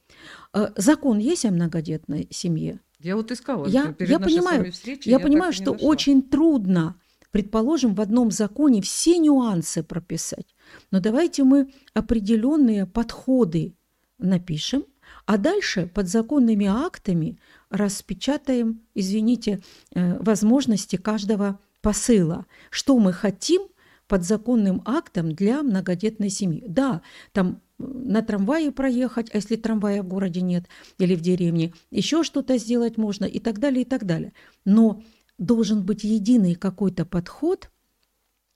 [0.54, 2.80] Э, закон есть о многодетной семье?
[3.00, 3.68] Я вот искала.
[3.68, 6.96] Я, я понимаю, встречи, я, я понимаю, что очень трудно
[7.32, 10.56] предположим, в одном законе все нюансы прописать.
[10.92, 13.76] Но давайте мы определенные подходы
[14.18, 14.86] напишем,
[15.26, 17.40] а дальше подзаконными актами
[17.70, 19.62] распечатаем, извините,
[19.94, 23.64] э, возможности каждого посыла, что мы хотим
[24.08, 26.64] подзаконным актом для многодетной семьи.
[26.68, 30.66] Да, там э, на трамвае проехать, а если трамвая в городе нет
[30.98, 34.34] или в деревне, еще что-то сделать можно и так далее, и так далее.
[34.66, 35.04] Но
[35.40, 37.72] должен быть единый какой-то подход.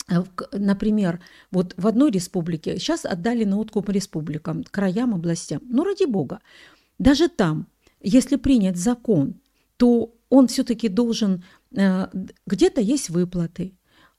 [0.09, 5.61] Э, например, вот в одной республике сейчас отдали на откуп республикам, краям, областям.
[5.65, 6.39] Ну, ради бога,
[6.99, 7.67] даже там,
[8.01, 9.35] если принять закон,
[9.77, 11.43] то он все-таки должен,
[11.75, 12.07] э,
[12.45, 13.73] где-то есть выплаты,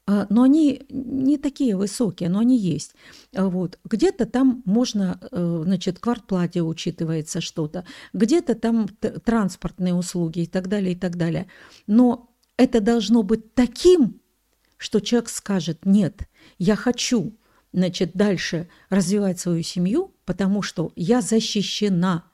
[0.06, 2.94] э, но они не такие высокие, но они есть.
[3.32, 3.78] Вот.
[3.84, 8.88] Где-то там можно, значит, квартплате учитывается что-то, где-то там
[9.24, 11.46] транспортные услуги и так далее, и так далее.
[11.86, 14.20] Но это должно быть таким,
[14.76, 17.36] что человек скажет, нет, я хочу,
[17.72, 22.24] значит, дальше развивать свою семью, потому что я защищена.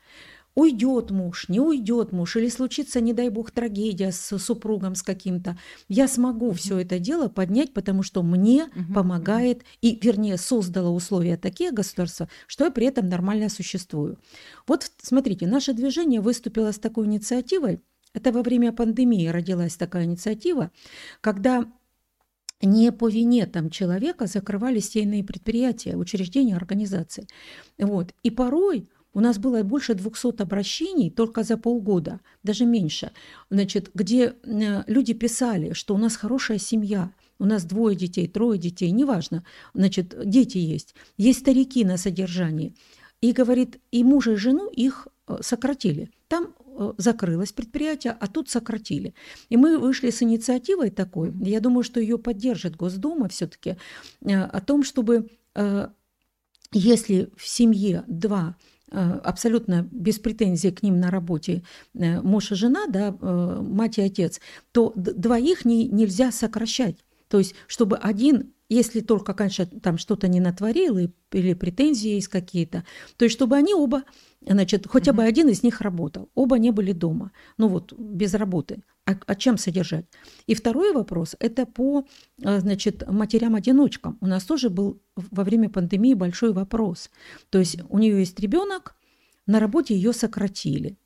[0.57, 5.57] Уйдет муж, не уйдет муж, или случится, не дай бог, трагедия с супругом, с каким-то.
[5.89, 8.93] Я смогу все это дело поднять, потому что мне Мгм.
[8.93, 14.19] помогает, и, вернее, создало условия такие государства, что я при этом нормально существую.
[14.67, 17.81] Вот смотрите, наше движение выступило с такой инициативой.
[18.13, 20.71] Это во время пандемии родилась такая инициатива,
[21.21, 21.71] когда
[22.63, 27.27] не по вине там человека закрывались те иные предприятия, учреждения, организации.
[27.79, 28.15] Вот.
[28.23, 33.11] И порой у нас было больше 200 обращений только за полгода, даже меньше,
[33.51, 38.59] значит, где э, люди писали, что у нас хорошая семья, у нас двое детей, трое
[38.59, 39.45] детей, неважно,
[39.75, 42.75] значит, дети есть, есть старики на содержании.
[43.21, 46.11] И говорит, и мужа, и жену их э, сократили.
[46.29, 46.55] Там
[46.99, 49.15] закрылось предприятие, а тут сократили.
[49.49, 53.77] И мы вышли с инициативой такой, я думаю, что ее поддержит Госдума все-таки,
[54.25, 55.89] о том, чтобы э,
[56.73, 58.57] если в семье два
[58.91, 61.63] э, абсолютно без претензий к ним на работе
[61.95, 64.41] э, муж и жена, да, э, мать и отец,
[64.73, 66.97] то двоих не, нельзя сокращать.
[67.29, 70.99] То есть, чтобы один, если только, конечно, там что-то не натворил
[71.33, 72.85] или претензии есть какие-то,
[73.17, 74.05] то есть, чтобы они оба,
[74.47, 78.83] значит, хотя бы один из них работал, оба не были дома, ну вот, без работы.
[79.07, 80.07] А, а чем содержать?
[80.47, 82.05] И второй вопрос– это по,
[82.43, 84.19] э, значит, матерям-одиночкам.
[84.21, 87.11] У нас тоже был во время пандемии большой вопрос.
[87.51, 88.95] То есть у нее есть ребенок,
[89.47, 90.97] на работе ее сократили,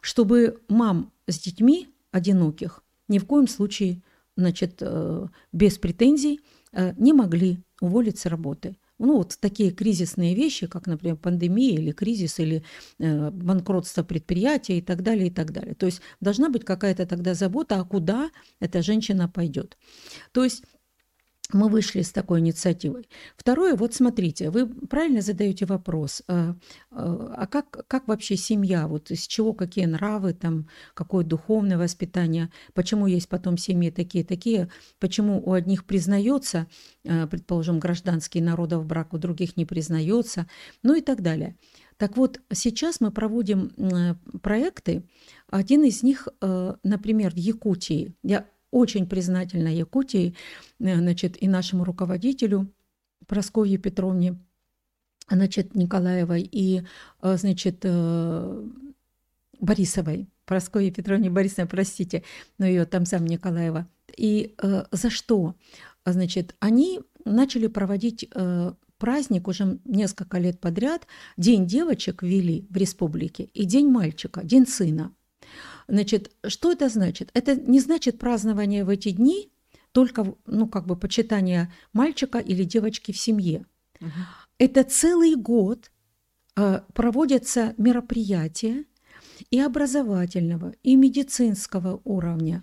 [0.00, 4.02] чтобы мам с детьми одиноких ни в коем случае,
[4.36, 6.40] значит, э, без претензий
[6.72, 8.76] э, не могли уволить с работы.
[8.98, 12.62] Ну, вот такие кризисные вещи, как, например, пандемия или кризис, или
[12.98, 15.74] э, банкротство предприятия и так далее, и так далее.
[15.74, 19.76] То есть должна быть какая-то тогда забота, а куда эта женщина пойдет.
[20.32, 20.62] То есть
[21.54, 23.08] мы вышли с такой инициативой.
[23.36, 26.56] Второе, вот смотрите, вы правильно задаете вопрос, а,
[26.90, 33.06] а как, как вообще семья, вот из чего какие нравы, там, какое духовное воспитание, почему
[33.06, 36.66] есть потом семьи такие-такие, почему у одних признается,
[37.06, 40.46] а, предположим, гражданский народов брак, у других не признается,
[40.82, 41.56] ну и так далее.
[41.98, 43.70] Так вот, сейчас мы проводим
[44.42, 45.04] проекты.
[45.48, 48.16] Один из них, э, например, в Якутии.
[48.24, 50.34] Я очень признательна Якутии,
[50.80, 52.68] э, значит, и нашему руководителю
[53.26, 54.36] Прасковье Петровне,
[55.30, 56.82] значит, Николаевой и,
[57.22, 58.68] э, значит, э,
[59.60, 62.24] Борисовой, Прасковье Петровне Борисовой, простите,
[62.58, 63.86] но ее там сам Николаева.
[64.16, 65.54] И э, за что?
[66.04, 71.06] Значит, они начали проводить э, праздник уже несколько лет подряд.
[71.36, 75.12] День девочек ввели в республике и День мальчика, День сына.
[75.88, 77.30] Значит, что это значит?
[77.34, 79.50] Это не значит празднование в эти дни
[79.92, 83.66] только, ну, как бы почитание мальчика или девочки в семье.
[84.00, 84.12] Мгм.
[84.58, 85.90] Это целый год
[86.56, 88.84] э, проводятся мероприятия
[89.50, 92.62] и образовательного, и медицинского уровня,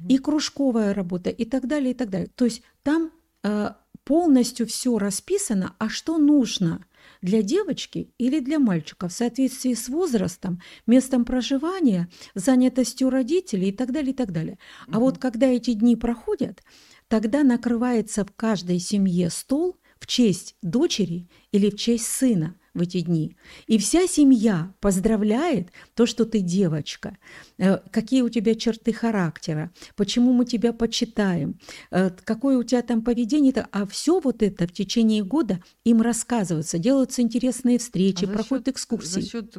[0.00, 0.08] Мгм.
[0.08, 2.28] и кружковая работа, и так далее, и так далее.
[2.34, 3.10] То есть там
[3.44, 3.70] э,
[4.04, 6.84] полностью все расписано, а что нужно
[7.22, 13.92] для девочки или для мальчика в соответствии с возрастом, местом проживания, занятостью родителей и так
[13.92, 14.58] далее, и так далее.
[14.90, 16.62] А вот когда эти дни проходят,
[17.08, 23.00] тогда накрывается в каждой семье стол в честь дочери или в честь сына в эти
[23.00, 23.36] дни.
[23.66, 27.18] И вся семья поздравляет то, что ты девочка,
[27.58, 31.58] э, какие у тебя черты характера, почему мы тебя почитаем,
[31.90, 33.52] э, какое у тебя там поведение.
[33.52, 38.66] то- А все вот это в течение года им рассказывается, делаются интересные встречи, А проходят
[38.66, 39.20] счет- экскурсии.
[39.20, 39.54] За счет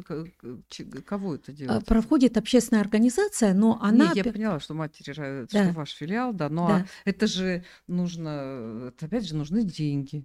[1.04, 1.86] кого это делается?
[1.86, 4.12] Проходит общественная организация, но она...
[4.14, 5.46] Нет, я поняла, что матери, Да.
[5.64, 6.74] что ваш филиал, да, но Да.
[6.76, 10.24] а это же нужно, это опять же нужны деньги.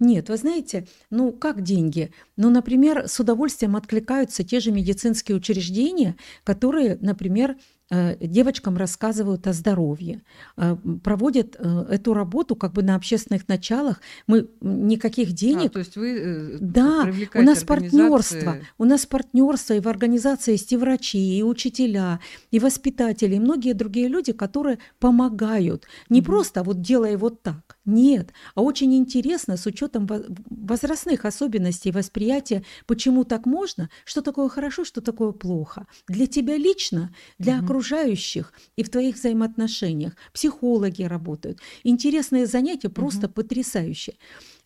[0.00, 2.10] Нет, вы знаете, ну как деньги?
[2.36, 7.56] Ну, например, с удовольствием откликаются те же медицинские учреждения, которые, например,
[7.90, 10.22] э, девочкам рассказывают о здоровье,
[10.56, 14.00] э, проводят э, эту работу как бы на общественных началах.
[14.26, 19.80] Мы никаких А, денег то есть вы Да, у нас партнерство, у нас партнерство и
[19.80, 22.20] в организации есть и врачи, и учителя,
[22.50, 25.86] и воспитатели, и многие другие люди, которые помогают.
[26.08, 26.26] Не Мгм.
[26.26, 32.64] просто вот делай вот так, нет, а очень интересно с учетом во- возрастных особенностей восприятия,
[32.86, 35.86] почему так можно, что такое хорошо, что такое плохо.
[36.08, 37.64] Для тебя лично, для Мгм.
[37.64, 40.14] окружающих и в твоих взаимоотношениях.
[40.32, 41.60] Психологи работают.
[41.82, 44.16] Интересные занятия просто потрясающие.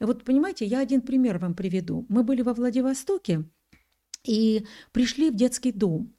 [0.00, 2.06] Вот понимаете, я один пример вам приведу.
[2.08, 3.44] Мы были во Владивостоке
[4.24, 6.14] и пришли в детский дом.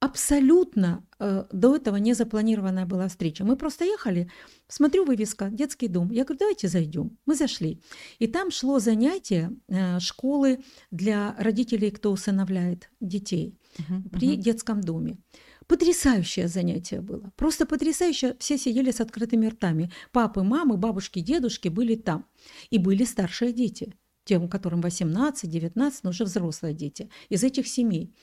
[0.00, 3.44] Абсолютно э, до этого не запланированная была встреча.
[3.44, 4.30] Мы просто ехали,
[4.68, 6.10] смотрю вывеска «Детский дом».
[6.10, 7.18] Я говорю, давайте зайдем.
[7.26, 7.80] Мы зашли.
[8.18, 14.40] И там шло занятие э, школы для родителей, кто усыновляет детей Мгм, при мгм.
[14.40, 15.18] детском доме.
[15.66, 17.30] Потрясающее занятие было.
[17.36, 18.36] Просто потрясающе.
[18.38, 19.90] Все сидели с открытыми ртами.
[20.12, 22.24] Папы, мамы, бабушки, дедушки были там.
[22.70, 23.92] И были старшие дети.
[24.24, 27.10] Тем, которым 18, 19, но уже взрослые дети.
[27.28, 28.14] Из этих семей.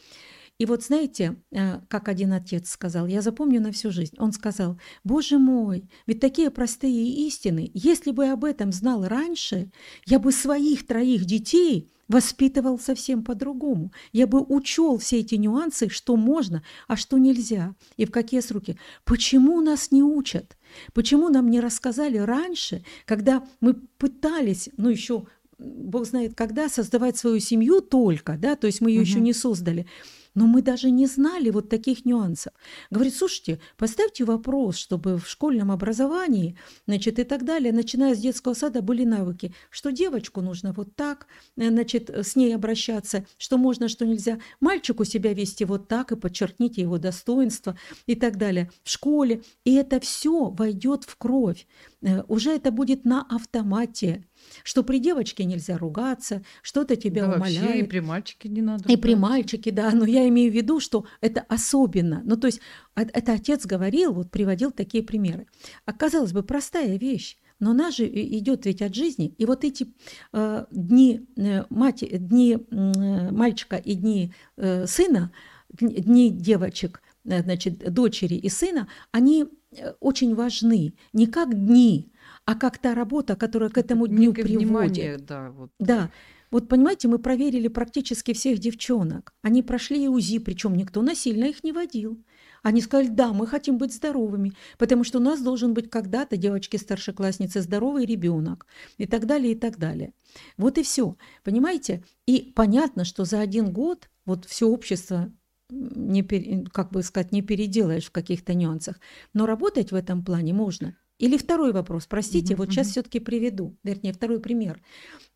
[0.57, 4.15] И вот знаете, э, как один отец сказал, я запомню на всю жизнь.
[4.17, 9.69] Он сказал, боже мой, ведь такие простые истины, если бы я об этом знал раньше,
[10.05, 13.91] я бы своих троих детей воспитывал совсем по-другому.
[14.13, 18.77] Я бы учел все эти нюансы, что можно, а что нельзя, и в какие сроки.
[19.03, 20.55] Почему нас не учат?
[20.93, 25.25] Почему нам не рассказали раньше, когда мы пытались, ну еще
[25.57, 29.23] Бог знает когда, создавать свою семью только, да, то есть мы ее еще Мгм.
[29.23, 29.87] не создали.
[30.35, 32.53] Но мы даже не знали вот таких нюансов.
[32.91, 38.53] Говорит, слушайте, поставьте вопрос, чтобы в школьном образовании, значит, и так далее, начиная с детского
[38.53, 41.27] сада, были навыки, что девочку нужно вот так,
[41.57, 46.15] э, значит, с ней обращаться, что можно, что нельзя, мальчику себя вести вот так и
[46.15, 49.41] подчеркните его достоинство и так далее в школе.
[49.63, 51.65] И это все войдет в кровь.
[52.01, 54.25] Э, Уже это будет на автомате,
[54.63, 57.89] что при девочке нельзя ругаться, что-то тебя Да вообще и умоляет.
[57.89, 59.31] при мальчике не надо И при ругаться.
[59.31, 62.21] мальчике, да, но я имею в виду, что это особенно.
[62.25, 62.61] Ну, то есть
[62.95, 65.47] а- это отец говорил, вот приводил такие примеры.
[65.85, 67.37] А казалось бы, простая вещь.
[67.59, 69.33] Но она же идет ведь от жизни.
[69.37, 69.87] И вот эти
[70.33, 75.31] э, дни, э, мати, дни э, мальчика и дни э, сына,
[75.69, 80.95] дни, дни девочек, э, значит, дочери и сына, они э, очень важны.
[81.13, 82.11] Не как дни,
[82.45, 84.67] а как та работа, которая к этому дню Некое приводит.
[84.67, 85.71] внимание, да, вот.
[85.79, 86.11] Да,
[86.51, 89.33] вот понимаете, мы проверили практически всех девчонок.
[89.41, 92.23] Они прошли УЗИ, причем никто насильно их не водил.
[92.61, 97.61] Они сказали, да, мы хотим быть здоровыми, потому что у нас должен быть когда-то, девочки-старшеклассницы,
[97.61, 98.65] здоровый ребенок
[98.97, 100.13] и так далее, и так далее.
[100.57, 102.03] Вот и все, понимаете?
[102.25, 105.31] И понятно, что за один год вот все общество
[105.69, 106.23] не,
[106.69, 108.99] как бы сказать, не переделаешь в каких-то нюансах,
[109.33, 110.95] но работать в этом плане можно.
[111.17, 114.81] Или второй вопрос, простите, Мгм, вот сейчас все-таки приведу, вернее, второй пример.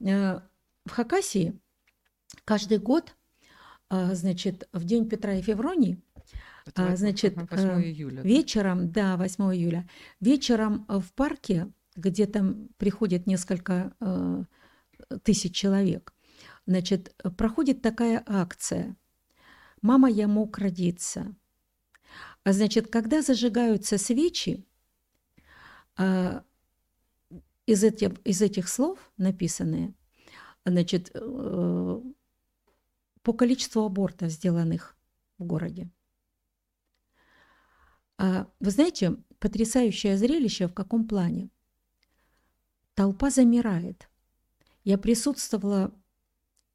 [0.01, 0.39] Э,
[0.85, 1.53] В Хакасии
[2.45, 3.15] каждый год,
[3.89, 5.97] а, значит, в день Петра и Февронии
[6.65, 8.21] Это а, во- значит, 8 э, июля.
[8.23, 9.87] вечером, да, 8 июля,
[10.19, 14.43] вечером э, в парке, где там приходит несколько э,
[15.23, 16.13] тысяч человек,
[16.65, 18.95] значит, э, проходит такая акция
[19.81, 21.35] «Мама, я мог родиться».
[22.43, 24.65] А значит, когда зажигаются свечи,
[27.69, 29.93] из этих, из этих слов написанные,
[30.65, 32.01] значит, э,
[33.21, 34.97] по количеству абортов, сделанных
[35.37, 35.87] в городе.
[38.17, 41.51] А, Вы знаете, потрясающее зрелище в каком плане?
[42.95, 44.09] Толпа замирает.
[44.83, 45.93] Я присутствовала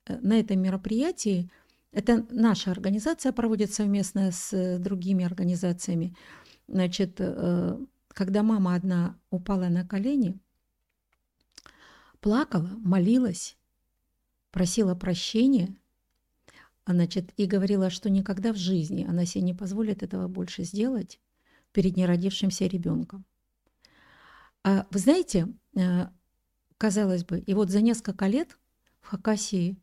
[0.06, 1.50] э, на этом мероприятии.
[1.90, 6.14] Это наша организация проводит совместно с э, другими организациями.
[6.68, 7.20] Значит,
[8.14, 10.38] когда мама одна упала на колени,
[12.20, 13.58] плакала, молилась,
[14.50, 15.76] просила прощения,
[16.86, 21.20] значит, и говорила, что никогда в жизни она себе не позволит этого больше сделать
[21.72, 23.24] перед неродившимся ребенком.
[24.62, 26.06] А вы знаете, э,
[26.78, 28.58] казалось бы, и вот за несколько лет
[29.00, 29.76] в Хакасии,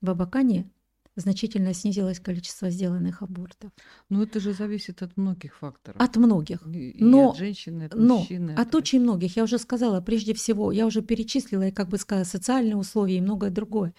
[0.00, 0.68] в Абакане
[1.16, 3.70] значительно снизилось количество сделанных абортов.
[4.10, 6.00] Ну, это же зависит от многих факторов.
[6.00, 6.66] От многих.
[6.66, 8.50] И- и но- от женщины, от Но мужчины.
[8.52, 12.24] от очень многих, я уже сказала, прежде всего, я уже перечислила, и как бы сказала,
[12.24, 13.94] социальные условия и многое другое.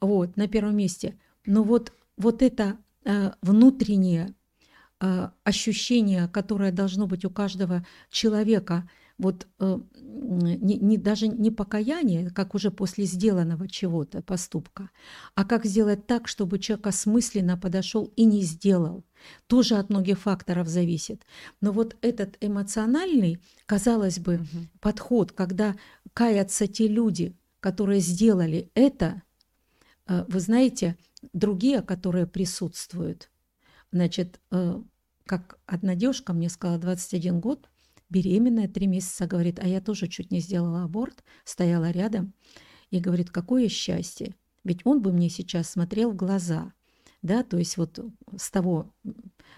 [0.00, 1.16] Вот, на первом месте.
[1.46, 4.34] Но вот, вот это э, внутреннее
[5.00, 8.88] э, ощущение, которое должно быть у каждого человека,
[9.20, 14.90] вот э, не, не- даже не покаяние, как уже после сделанного чего-то, поступка,
[15.34, 19.04] а как сделать так, чтобы человек осмысленно подошел и не сделал.
[19.46, 21.22] Тоже от многих факторов зависит.
[21.60, 24.68] Но вот этот эмоциональный, казалось бы, Мгм.
[24.80, 25.76] подход, когда
[26.14, 29.22] каятся те люди, которые сделали это,
[30.06, 30.96] э, вы знаете,
[31.32, 33.30] другие, которые присутствуют,
[33.92, 34.82] значит, э,
[35.26, 37.68] как одна девушка мне сказала, 21 год,
[38.10, 42.34] беременная, три месяца, говорит, а я тоже чуть не сделала аборт, стояла рядом
[42.90, 44.34] и говорит, какое счастье,
[44.64, 46.72] ведь он бы мне сейчас смотрел в глаза,
[47.22, 47.98] да, то есть вот
[48.36, 48.92] с того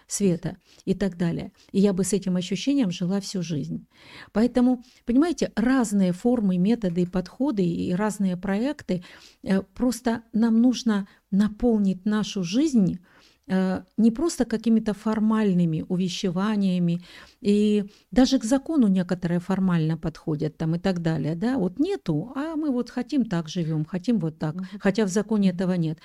[0.07, 1.53] света и так далее.
[1.71, 3.87] И я бы с этим ощущением жила всю жизнь.
[4.33, 9.05] Поэтому, понимаете, разные формы, методы подходы и разные проекты,
[9.43, 12.99] э, просто нам нужно наполнить нашу жизнь
[13.47, 17.03] не просто какими-то формальными увещеваниями,
[17.41, 22.55] и даже к закону некоторые формально подходят там и так далее, да, вот нету, а
[22.57, 25.99] мы вот хотим так живем, хотим вот так, хотя в законе этого нет.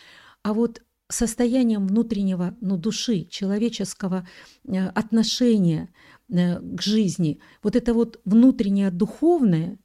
[0.43, 4.27] А вот состоянием внутреннего, ну, души, человеческого
[4.65, 5.89] э, отношения
[6.29, 9.79] э, к жизни, вот это вот внутреннее духовное,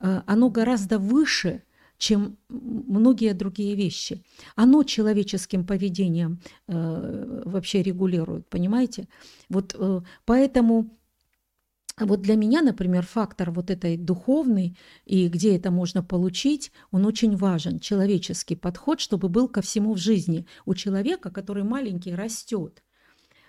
[0.00, 1.62] э, оно гораздо выше,
[1.98, 4.22] чем многие другие вещи.
[4.54, 9.08] Оно человеческим поведением вообще регулирует, понимаете?
[9.48, 9.74] Вот
[10.24, 10.90] поэтому
[11.98, 14.76] а вот для меня, например, фактор вот этой духовный
[15.06, 17.78] и где это можно получить, он очень важен.
[17.78, 22.82] Человеческий подход, чтобы был ко всему в жизни у человека, который маленький, растет.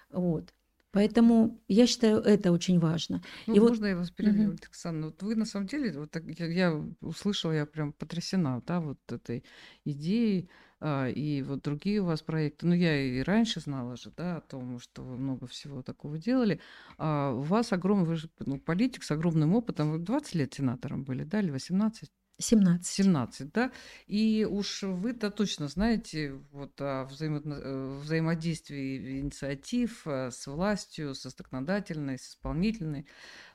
[0.10, 0.54] Вот.
[0.92, 3.22] Поэтому я считаю, это очень важно.
[3.46, 3.90] Ну, и можно вот...
[3.90, 4.58] я вас перебью, угу.
[4.62, 5.06] Александра?
[5.08, 9.00] Вот вы на самом деле, вот так, я, я услышала, я прям потрясена, да, вот
[9.12, 9.44] этой
[9.86, 12.68] идеей а, и вот другие у вас проекты.
[12.68, 16.60] Ну, я и раньше знала же, да, о том, что вы много всего такого делали.
[16.98, 19.92] А у вас огромный, вы же ну, политик с огромным опытом.
[19.92, 22.12] Вы 20 лет сенатором были, да, или 18?
[22.40, 22.86] 17.
[22.86, 23.72] 17, да?
[24.06, 27.42] И уж вы-то точно знаете вот о взаимо...
[27.46, 33.08] Э, взаимодействии инициатив э, с властью, со законодательной, с исполнительной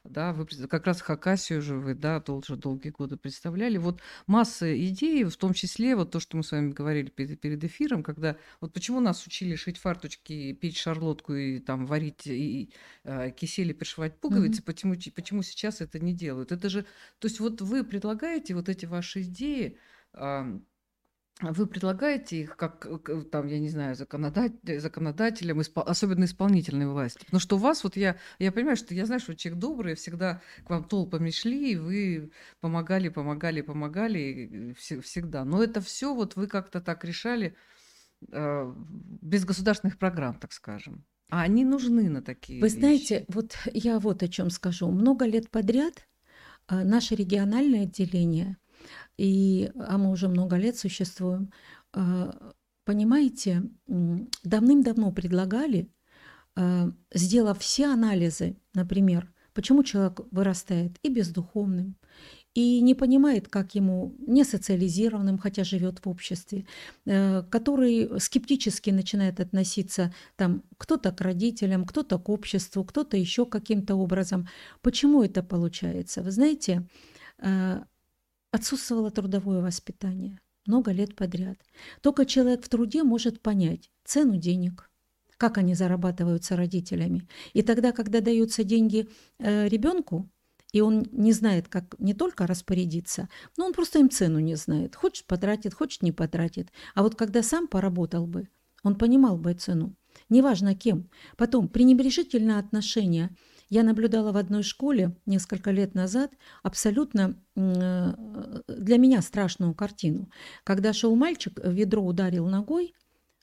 [0.05, 3.78] да, вы как раз Хакасию же вы, да, тоже долгие годы представляли.
[3.78, 7.62] Вот масса идей, в том числе вот то, что мы с вами говорили перед, перед
[7.62, 12.72] эфиром, когда вот почему нас учили шить фарточки, печь шарлотку и там варить и, и
[13.05, 14.64] э, кисели, пришивать пуговицы, mm-hmm.
[14.64, 16.50] почему, почему сейчас это не делают?
[16.50, 16.82] Это же,
[17.20, 19.78] то есть вот вы предлагаете вот эти ваши идеи,
[21.43, 27.24] вы предлагаете их как, э, там, я не знаю, законодатель, законодателям, испол, особенно исполнительной власти?
[27.24, 30.40] Потому что у вас, вот я, я понимаю, что я знаю, что человек добрый, всегда
[30.64, 32.30] к вам толпами шли, и вы
[32.61, 35.45] помогали, помогали, помогали всегда.
[35.45, 37.57] Но это все вот вы как-то так решали
[38.30, 38.74] э,
[39.20, 41.05] без государственных программ, так скажем.
[41.30, 42.78] А они нужны на такие Вы вещи.
[42.78, 44.90] знаете, вот я вот о чем скажу.
[44.90, 46.07] Много лет подряд
[46.68, 48.57] э, наше региональное отделение–
[49.16, 51.53] и, а мы уже много лет существуем,
[51.93, 52.53] а,
[52.85, 53.62] понимаете,
[54.45, 55.91] давным-давно предлагали,
[56.55, 61.97] а, сделав все анализы, например, почему человек вырастает и бездуховным,
[62.55, 66.66] и не понимает, как ему не социализированным, хотя живет в обществе,
[67.07, 73.95] э, который скептически начинает относиться там кто-то к родителям, кто-то к обществу, кто-то еще каким-то
[73.95, 74.49] образом.
[74.83, 76.22] Почему это получается?
[76.22, 76.87] Вы знаете,
[77.39, 77.85] а,
[78.53, 81.59] Отсутствовало трудовое воспитание много лет подряд.
[82.00, 84.90] Только человек в труде может понять цену денег,
[85.36, 87.28] как они зарабатываются родителями.
[87.53, 90.28] И тогда, когда даются деньги э, ребенку,
[90.72, 94.96] и он не знает, как не только распорядиться, но он просто им цену не знает.
[94.96, 96.68] Хочет потратит, хочет не потратит.
[96.94, 98.48] А вот когда сам поработал бы,
[98.82, 99.94] он понимал бы цену.
[100.28, 101.11] Неважно кем.
[101.36, 103.34] Потом пренебрежительное отношение–
[103.73, 106.31] я наблюдала в одной школе несколько лет назад
[106.62, 108.12] абсолютно э,
[108.68, 110.29] для меня страшную картину.
[110.62, 112.93] Когда шел мальчик, ведро ударил ногой,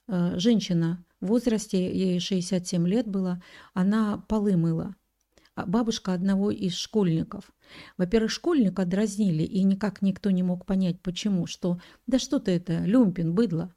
[0.06, 3.42] э, женщина в возрасте, ей 67 лет было,
[3.74, 4.94] она полы мыла.
[5.56, 7.50] А бабушка одного из школьников.
[7.96, 12.84] Во-первых, школьника дразнили, и никак никто не мог понять, почему, что «да что ты это,
[12.84, 13.74] люмпин, быдло».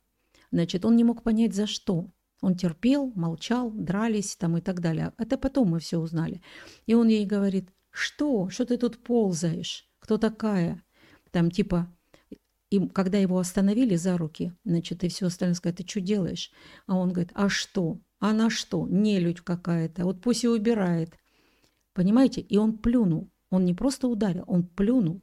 [0.52, 2.12] Значит, он не мог понять, за что.
[2.44, 5.14] Он терпел, молчал, дрались там и так далее.
[5.18, 6.42] Это потом мы все узнали.
[6.86, 8.50] И он ей говорит, что?
[8.50, 9.88] Что ты тут ползаешь?
[10.00, 10.84] Кто такая?
[11.32, 11.90] Там типа,
[12.70, 16.52] и когда его остановили за руки, значит, и все остальное сказать, ты что делаешь?
[16.86, 18.02] А он говорит, а что?
[18.20, 18.88] А на что?
[18.90, 20.04] Нелюдь какая-то.
[20.04, 21.14] Вот пусть и убирает.
[21.94, 22.42] Понимаете?
[22.42, 23.32] И он плюнул.
[23.52, 25.22] Он не просто ударил, он плюнул.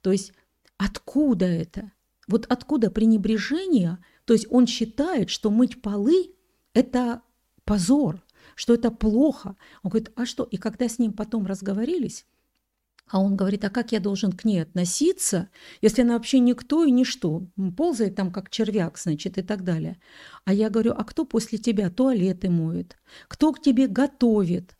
[0.00, 0.32] То есть
[0.78, 1.92] откуда это?
[2.28, 3.98] Вот откуда пренебрежение?
[4.24, 6.34] То есть он считает, что мыть полы
[6.74, 7.22] это
[7.64, 8.22] позор,
[8.54, 9.56] что это плохо.
[9.82, 10.44] Он говорит, а что?
[10.44, 12.26] И когда с ним потом разговорились,
[13.08, 15.50] а он говорит, а как я должен к ней относиться,
[15.82, 17.46] если она вообще никто и ничто,
[17.76, 20.00] ползает там как червяк, значит, и так далее.
[20.44, 22.96] А я говорю, а кто после тебя туалеты моет?
[23.28, 24.78] Кто к тебе готовит?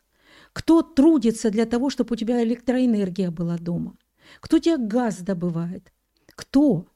[0.51, 3.97] Кто трудится для того, чтобы у тебя электроэнергия была дома?
[4.39, 5.91] Кто тебе газ добывает?
[6.35, 6.87] Кто?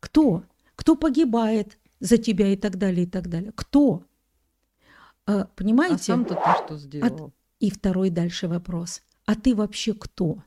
[0.00, 0.44] Кто?
[0.74, 3.52] Кто погибает за тебя и так далее, и так далее?
[3.54, 4.04] Кто?
[5.26, 5.94] А, понимаете?
[5.94, 7.26] А сам-то ты что сделал?
[7.26, 7.34] От...
[7.60, 9.02] И второй дальше вопрос.
[9.24, 10.42] А ты вообще кто?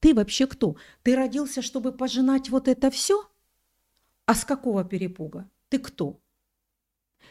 [0.00, 0.76] Ты вообще кто?
[1.02, 3.28] Ты родился, чтобы пожинать вот это все?
[4.26, 5.48] А с какого перепуга?
[5.68, 6.20] Ты кто?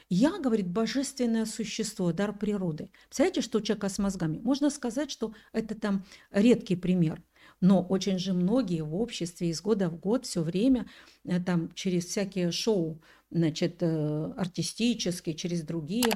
[0.09, 2.89] Я, говорит, божественное существо, дар природы.
[3.05, 4.39] Представляете, что у человека с мозгами?
[4.39, 7.21] Можно сказать, что это там редкий пример.
[7.61, 10.87] Но очень же многие в обществе из года в год все время
[11.25, 13.01] э, там через всякие шоу,
[13.31, 16.11] значит, э, артистические, через другие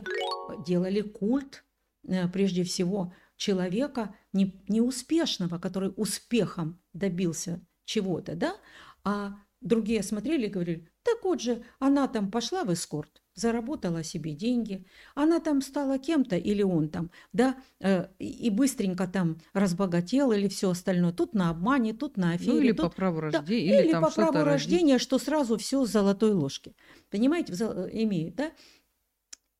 [0.66, 1.64] делали культ
[2.08, 8.56] э, прежде всего человека не, неуспешного, который успехом добился чего-то, да,
[9.04, 14.34] а другие смотрели и говорили, так вот же, она там пошла в эскорт, заработала себе
[14.34, 14.86] деньги,
[15.16, 20.70] она там стала кем-то или он там, да, э, и быстренько там разбогател или все
[20.70, 21.12] остальное.
[21.12, 22.52] Тут на обмане, тут на афере.
[22.52, 25.58] Ну, или тут, по праву да, рождения, или, или там по праву рождения, что сразу
[25.58, 26.76] все с золотой ложки.
[27.10, 28.52] Понимаете, зо- имеет, да?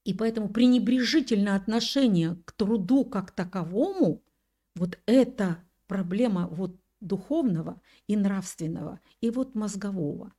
[0.06, 4.22] И поэтому пренебрежительное отношение к труду как таковому,
[4.76, 6.76] вот это проблема вот
[7.08, 10.34] духовного и нравственного, и вот мозгового.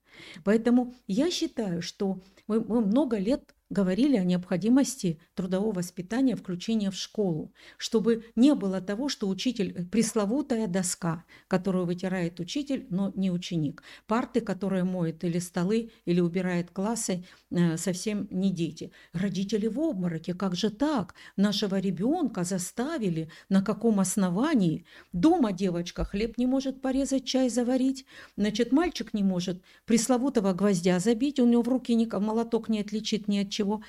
[0.45, 7.53] Поэтому я считаю, что мы, много лет говорили о необходимости трудового воспитания, включения в школу,
[7.77, 13.83] чтобы не было того, что учитель, э, пресловутая доска, которую вытирает учитель, но не ученик,
[14.07, 18.93] парты, которые моет или столы, или убирает классы, э, совсем не дети.
[19.13, 21.15] Родители в обмороке, как же так?
[21.37, 24.85] Нашего ребенка заставили, на каком основании?
[25.13, 28.07] Дома девочка хлеб не может порезать, чай заварить,
[28.37, 33.29] значит, мальчик не может пресловутого гвоздя забить, у него в руки ни, молоток не отличит
[33.29, 33.83] ни от чего.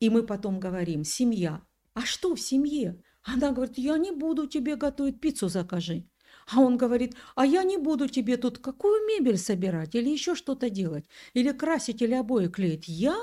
[0.00, 1.62] И мы потом говорим, семья,
[1.94, 3.02] а что в семье?
[3.22, 6.06] Она говорит, я не буду тебе готовить, пиццу закажи.
[6.46, 10.70] А он говорит, а я не буду тебе тут какую мебель собирать или еще что-то
[10.70, 12.86] делать, или красить, или обои клеить.
[12.86, 13.16] Я?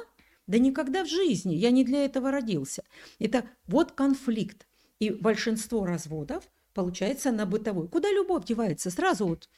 [0.46, 2.84] Да никогда в жизни, я не для этого родился.
[3.20, 4.68] Это вот конфликт.
[5.00, 6.44] И большинство разводов
[6.74, 7.88] получается на бытовой.
[7.88, 8.90] Куда любовь девается?
[8.90, 9.50] Сразу вот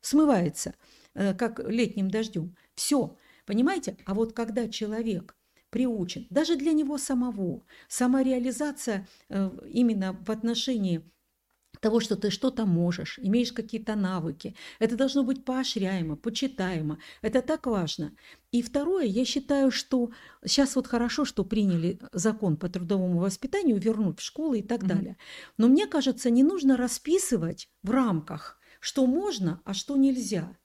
[0.00, 0.74] смывается,
[1.14, 2.56] э, как летним дождем.
[2.74, 3.96] Все, понимаете?
[4.04, 5.35] А вот когда человек
[5.70, 11.10] приучен, даже для него самого, самореализация э, именно в отношении
[11.80, 14.56] того, что ты что-то можешь, имеешь какие-то навыки.
[14.78, 16.98] Это должно быть поощряемо, почитаемо.
[17.22, 18.16] Это так важно.
[18.50, 20.10] И второе, я считаю, что
[20.44, 24.86] сейчас вот хорошо, что приняли закон по трудовому воспитанию, вернуть в школы и так Мгм.
[24.86, 25.18] далее.
[25.58, 30.56] Но мне кажется, не нужно расписывать в рамках, что можно, а что нельзя.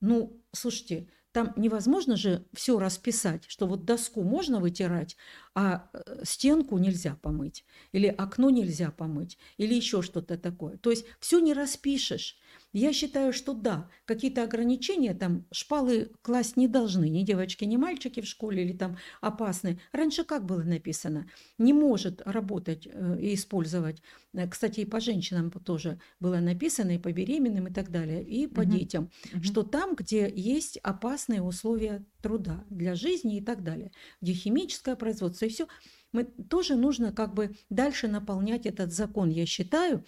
[0.00, 5.18] Ну, слушайте, там невозможно же все расписать, что вот доску можно вытирать,
[5.54, 10.78] а э, стенку нельзя помыть, или окно нельзя помыть, или еще что-то такое.
[10.78, 12.38] То есть все не распишешь.
[12.78, 18.20] Я считаю, что да, какие-то ограничения там шпалы класть не должны, ни девочки, ни мальчики
[18.20, 19.80] в школе или там опасные.
[19.92, 21.26] Раньше как было написано?
[21.56, 24.02] Не может работать э, и использовать.
[24.34, 28.46] Э, Кстати, и по женщинам тоже было написано, и по беременным и так далее, и
[28.46, 28.70] по Мгм.
[28.70, 29.42] детям Мгм.
[29.42, 35.46] что там, где есть опасные условия труда для жизни и так далее, где химическое производство
[35.46, 35.66] и все,
[36.12, 40.04] мы тоже нужно как бы дальше наполнять этот закон, я считаю,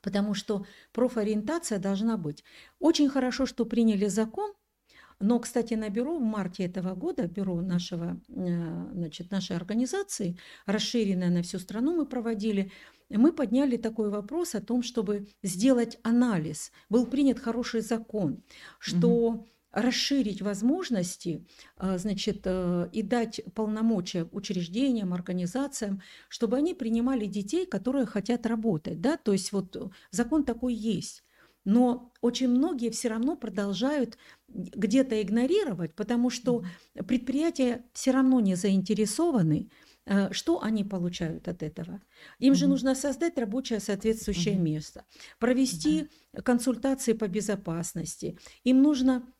[0.00, 2.44] потому что профориентация должна быть.
[2.78, 4.52] Очень хорошо, что приняли закон,
[5.22, 10.36] но, кстати, на бюро в марте этого года, бюро нашего, э, значит, нашей организации,
[10.66, 12.72] расширенное на всю страну мы проводили,
[13.08, 16.72] мы подняли такой вопрос о том, чтобы сделать анализ.
[16.88, 18.42] Был принят хороший закон,
[18.80, 21.46] что расширить возможности,
[21.76, 29.00] а, значит, э, и дать полномочия учреждениям, организациям, чтобы они принимали детей, которые хотят работать,
[29.00, 31.24] да, то есть вот э, закон такой есть.
[31.64, 34.18] Но очень многие все равно продолжают
[34.48, 36.64] где-то игнорировать, потому что
[37.06, 39.70] предприятия все равно не заинтересованы,
[40.06, 42.02] э, что они получают от этого.
[42.38, 42.66] Им же Мгм.
[42.66, 44.58] нужно создать рабочее соответствующее Мгм.
[44.58, 45.06] место,
[45.38, 46.08] провести
[46.44, 48.38] консультации по безопасности.
[48.64, 49.32] Им нужно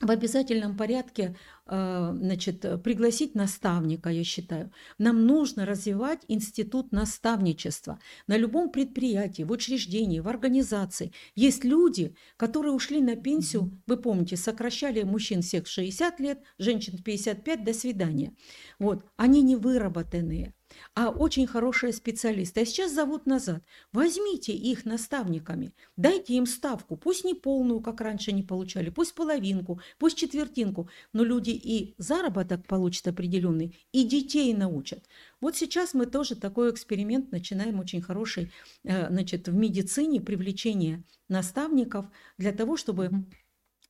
[0.00, 1.36] в обязательном порядке
[1.66, 4.72] э, значит, пригласить наставника, я считаю.
[4.98, 8.00] Нам нужно развивать институт наставничества.
[8.26, 14.36] На любом предприятии, в учреждении, в организации есть люди, которые ушли на пенсию, вы помните,
[14.36, 18.34] сокращали мужчин всех в 60 лет, женщин в 55, до свидания.
[18.78, 20.54] Вот, они не выработанные
[20.94, 22.60] а очень хорошие специалисты.
[22.60, 23.62] А сейчас зовут назад.
[23.92, 29.80] Возьмите их наставниками, дайте им ставку, пусть не полную, как раньше не получали, пусть половинку,
[29.98, 35.04] пусть четвертинку, но люди и заработок получат определенный, и детей научат.
[35.40, 38.52] Вот сейчас мы тоже такой эксперимент начинаем очень хороший,
[38.84, 42.06] э, значит, в медицине привлечение наставников
[42.38, 43.10] для того, чтобы.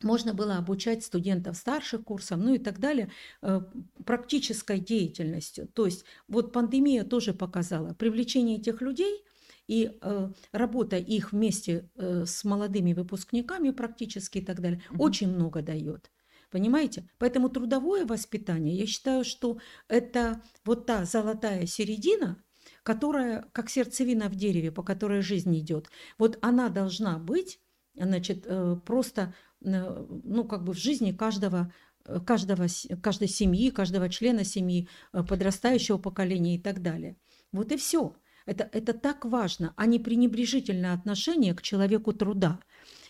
[0.05, 3.11] Можно было обучать студентов старших курсов, ну и так далее,
[3.43, 3.61] э,
[4.05, 5.69] практической деятельностью.
[5.69, 9.25] То есть вот пандемия тоже показала привлечение этих людей
[9.67, 15.01] и э, работа их вместе э, с молодыми выпускниками практически и так далее Мгм.
[15.01, 16.11] очень много дает.
[16.51, 17.09] Понимаете?
[17.19, 22.37] Поэтому трудовое воспитание, я считаю, что это вот та золотая середина,
[22.83, 25.89] которая как сердцевина в дереве, по которой жизнь идет.
[26.19, 27.61] Вот она должна быть,
[27.97, 29.35] значит, э, просто,
[29.65, 31.73] ну, как бы в жизни каждого
[32.05, 32.67] э, каждого,
[33.03, 37.17] каждой семьи, каждого члена семьи, подрастающего поколения и так далее.
[37.53, 38.17] Вот и все.
[38.47, 42.61] Это, это так важно, а не пренебрежительное отношение к человеку труда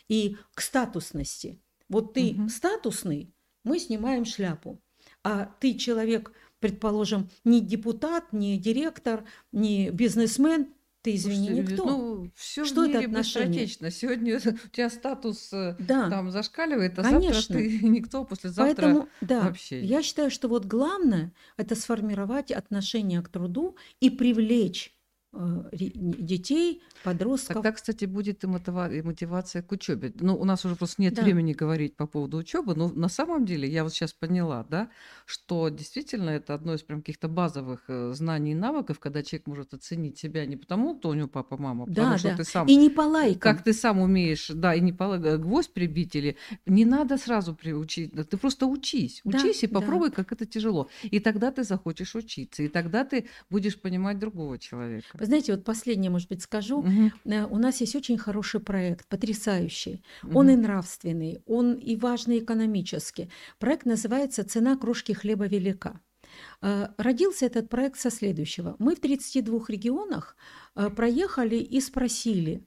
[0.08, 1.60] и к статусности.
[1.88, 2.48] Вот ты угу.
[2.48, 3.34] статусный,
[3.64, 4.80] мы снимаем шляпу.
[5.22, 10.74] А ты человек, предположим, не депутат, не директор, не бизнесмен,
[11.04, 11.84] ты, извини, Слушайте, никто.
[11.84, 13.66] Ну, все что в мире это отношение?
[13.68, 16.08] Сегодня у тебя статус э, да.
[16.08, 17.34] там зашкаливает, а Конечно.
[17.34, 19.84] завтра ты никто, послезавтра Поэтому, да, вообще.
[19.84, 24.93] Я считаю, что вот главное– это сформировать отношение к труду и привлечь
[25.72, 27.54] детей, подростков.
[27.54, 28.92] Тогда, кстати, будет и, мотива...
[28.92, 30.12] и мотивация к учебе.
[30.20, 31.22] Ну, у нас уже просто нет да.
[31.22, 34.90] времени говорить по поводу учебы, но на самом деле я вот сейчас поняла, да,
[35.26, 39.74] что действительно это одно из прям каких-то базовых э, знаний и навыков, когда человек может
[39.74, 42.36] оценить себя не потому, что у него папа, мама, потому да, что да.
[42.36, 42.66] ты сам...
[42.66, 43.40] И не по лайкам.
[43.40, 46.36] Как ты сам умеешь, да, и не по гвоздь прибить или...
[46.66, 49.20] Не надо сразу приучить, ты просто учись.
[49.24, 50.16] Учись да, и попробуй, да.
[50.16, 50.88] как это тяжело.
[51.02, 55.23] И тогда ты захочешь учиться, и тогда ты будешь понимать другого человека.
[55.24, 56.80] Вы знаете, вот последнее, может быть, скажу.
[56.80, 57.10] Угу.
[57.50, 60.02] У нас есть очень хороший проект, потрясающий.
[60.22, 60.38] Угу.
[60.38, 63.30] Он и нравственный, он и важный экономически.
[63.58, 65.98] Проект называется «Цена кружки хлеба велика».
[66.60, 68.76] Э, родился этот проект со следующего.
[68.78, 70.36] Мы в 32 регионах
[70.76, 72.62] э, проехали и спросили,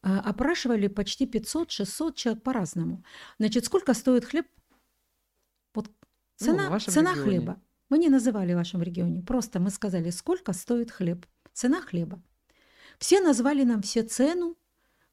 [0.00, 3.02] опрашивали почти 500-600 человек по-разному.
[3.40, 4.46] Значит, сколько стоит хлеб?
[5.74, 7.60] Вот ну, цена, ну, цена хлеба.
[7.90, 11.26] Мы не называли в вашем регионе, просто мы сказали, сколько стоит хлеб
[11.56, 12.22] цена хлеба.
[12.98, 14.56] Все назвали нам все цену,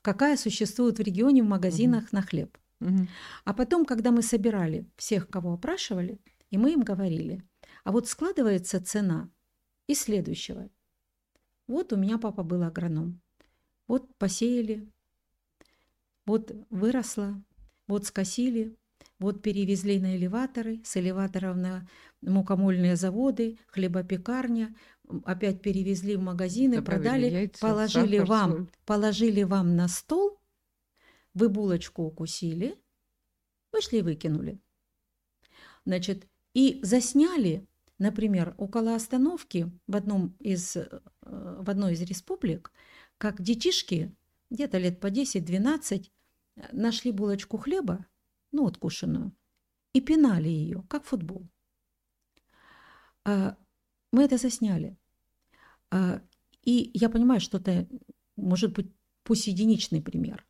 [0.02, 2.10] какая существует в регионе в магазинах угу.
[2.12, 2.58] на хлеб.
[2.82, 3.08] Угу.
[3.46, 6.20] А потом, когда мы собирали всех, кого опрашивали,
[6.52, 7.42] и мы им говорили,
[7.84, 9.30] а вот складывается цена
[9.88, 10.70] из следующего.
[11.68, 13.22] Вот у меня папа был агроном.
[13.88, 14.88] Вот посеяли,
[16.26, 17.42] вот выросло,
[17.88, 18.76] вот скосили,
[19.20, 21.88] вот перевезли на элеваторы, с элеваторов на
[22.22, 24.76] мукомольные заводы, хлебопекарня,
[25.26, 28.68] опять перевезли в магазины, Добавили продали, яйца, положили сахар, вам, соль.
[28.86, 30.40] положили вам на стол,
[31.34, 32.78] вы булочку укусили,
[33.72, 34.60] вышли и выкинули.
[35.86, 42.72] Значит, и засняли, например, около остановки в, одном из, э, в одной из республик,
[43.18, 44.16] как детишки,
[44.50, 46.12] где-то лет по 10-12,
[46.72, 48.06] нашли булочку хлеба,
[48.52, 49.34] ну, откушенную,
[49.94, 51.48] и пинали ее, как футбол.
[54.14, 54.96] Мы это засняли.
[55.90, 56.22] А,
[56.62, 57.88] и я понимаю, что это
[58.38, 58.92] может быть
[59.24, 60.46] пусть единичный пример.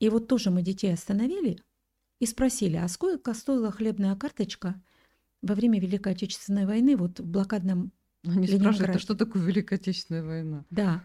[0.00, 1.58] И вот тоже мы детей остановили
[2.18, 4.82] и спросили, а сколько стоила хлебная карточка
[5.42, 7.92] во время Великой Отечественной войны вот в блокадном
[8.24, 10.64] Они спрашивают, а что такое Великая Отечественная война?
[10.70, 11.04] Да.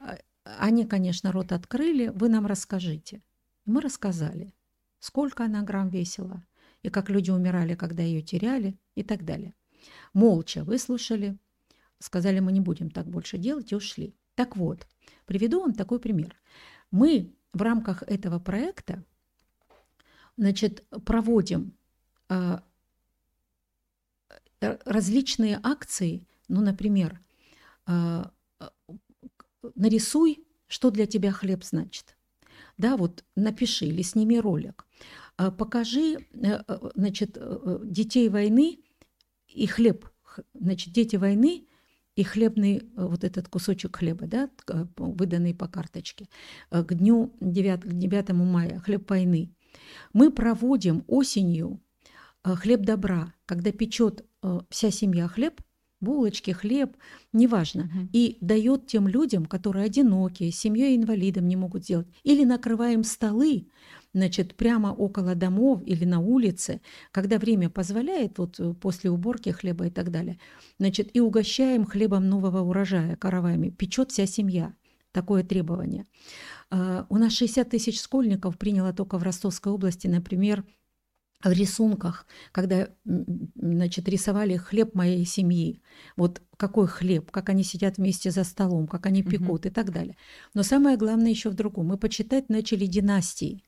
[0.00, 3.22] А, они, конечно, рот открыли, вы нам расскажите.
[3.64, 4.52] Мы рассказали,
[4.98, 6.44] сколько она грамм весила,
[6.82, 9.54] и как люди умирали, когда ее теряли, и так далее.
[10.12, 11.38] Молча выслушали,
[11.98, 14.14] сказали, мы не будем так больше делать, и ушли.
[14.34, 14.86] Так вот,
[15.26, 16.34] приведу вам такой пример.
[16.90, 19.04] Мы в рамках этого проекта
[20.36, 21.76] значит, проводим
[22.28, 22.58] э,
[24.60, 27.20] различные акции, ну, например,
[27.86, 28.24] э,
[29.74, 32.16] нарисуй, что для тебя хлеб значит.
[32.78, 34.86] Да, вот напиши или сними ролик.
[35.36, 36.26] Покажи,
[36.94, 37.36] значит,
[37.84, 38.78] детей войны
[39.52, 40.06] и хлеб,
[40.54, 41.66] значит, дети войны
[42.16, 44.50] и хлебный э, вот этот кусочек хлеба, да,
[44.96, 46.28] выданный по карточке,
[46.70, 49.54] э, к дню 9, 9 мая, хлеб войны.
[50.12, 51.80] Мы проводим осенью
[52.44, 54.24] э, хлеб добра, когда печет
[54.70, 55.60] вся семья хлеб,
[56.00, 56.96] булочки, хлеб,
[57.32, 58.08] неважно, угу.
[58.12, 63.68] и дает тем людям, которые одинокие, семьей инвалидом не могут сделать, или накрываем столы,
[64.12, 66.80] значит, прямо около домов или на улице,
[67.12, 70.38] когда время позволяет, вот э, после уборки хлеба и так далее,
[70.78, 74.74] значит, и угощаем хлебом нового урожая, караваями, печет вся семья.
[75.12, 76.06] Такое требование.
[76.70, 80.64] А, у нас 60 тысяч школьников приняло только в Ростовской области, например,
[81.42, 82.88] в рисунках, когда
[83.54, 85.82] значит, рисовали хлеб моей семьи.
[86.16, 89.68] Вот какой хлеб, как они сидят вместе за столом, как они пекут угу.
[89.68, 90.16] и так далее.
[90.52, 91.86] Но самое главное еще в другом.
[91.86, 93.64] Мы почитать начали династии.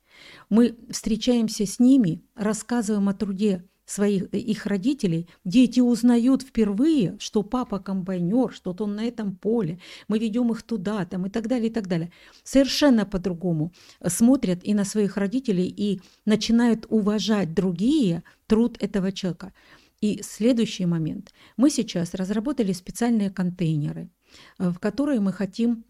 [0.49, 7.79] Мы встречаемся с ними, рассказываем о труде своих их родителей, дети узнают впервые, что папа
[7.79, 11.73] комбайнер, что он на этом поле, мы ведем их туда, там и так далее, и
[11.73, 12.13] так далее.
[12.45, 13.73] Совершенно по-другому
[14.07, 19.53] смотрят и на своих родителей, и начинают уважать другие труд этого человека.
[20.01, 21.33] И следующий момент.
[21.57, 24.11] Мы сейчас разработали специальные контейнеры–
[24.59, 25.85] э, в которой мы хотим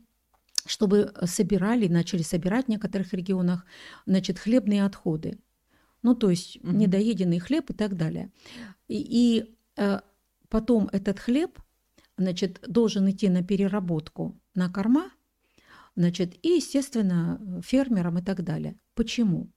[0.66, 3.64] чтобы собирали, начали собирать в некоторых регионах,
[4.06, 5.38] значит, хлебные отходы.
[6.02, 6.72] Ну, то есть угу.
[6.72, 8.30] недоеденный хлеб и так далее.
[8.88, 10.00] И, и э,
[10.48, 11.58] потом этот хлеб,
[12.16, 15.10] значит, должен идти на переработку на корма,
[15.96, 18.76] значит, и, естественно, фермерам и так далее.
[18.94, 19.50] Почему?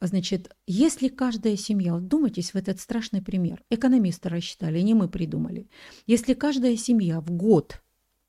[0.00, 5.68] Значит, если каждая семья, вдумайтесь в этот страшный пример, экономисты рассчитали, не мы придумали,
[6.06, 7.82] если каждая семья в год,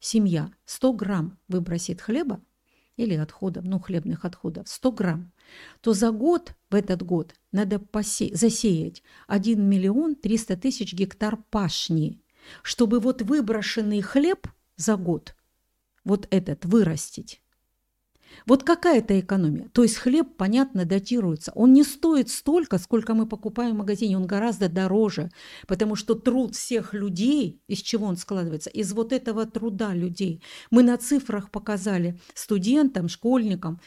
[0.05, 2.41] семья 100 грамм выбросит хлеба
[2.95, 5.33] или отходов, ну, хлебных отходов, 100 грамм,
[5.81, 12.21] то за год, в этот год, надо посе- засеять 1 миллион 300 тысяч гектар пашни,
[12.61, 14.47] чтобы вот выброшенный хлеб
[14.77, 15.35] за год,
[16.03, 17.41] вот этот вырастить.
[18.45, 19.69] Вот какая это экономия?
[19.69, 21.51] То есть хлеб, понятно, датируется.
[21.55, 25.31] Он не стоит столько, сколько мы покупаем в магазине, он гораздо дороже,
[25.67, 28.69] потому что труд всех людей, из чего он складывается?
[28.69, 30.41] Из вот этого труда людей.
[30.71, 33.79] Мы на цифрах показали студентам, школьникам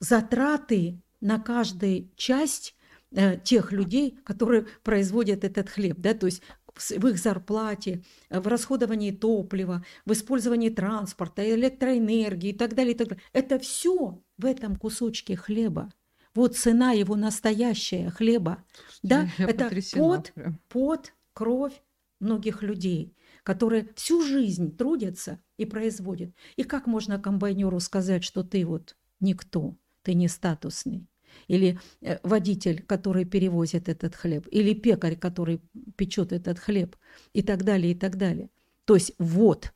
[0.00, 2.74] затраты на каждую часть
[3.10, 5.96] э, тех людей, которые производят этот хлеб.
[5.98, 6.14] Да?
[6.14, 6.42] То есть
[6.78, 12.94] в их зарплате, в расходовании топлива, в использовании транспорта, электроэнергии и так далее.
[12.94, 13.24] И так далее.
[13.32, 15.92] Это все в этом кусочке хлеба.
[16.34, 18.64] Вот цена его настоящая хлеба.
[19.02, 20.32] да, это под,
[20.68, 21.82] под кровь
[22.20, 26.30] многих людей, которые всю жизнь трудятся и производят.
[26.56, 31.08] И как можно комбайнеру сказать, что ты вот никто, ты не статусный?
[31.46, 35.60] Или э, водитель, который перевозит этот хлеб, или пекарь, который
[35.96, 36.96] печет этот хлеб,
[37.32, 38.50] и так далее, и так далее.
[38.84, 39.72] То есть вот.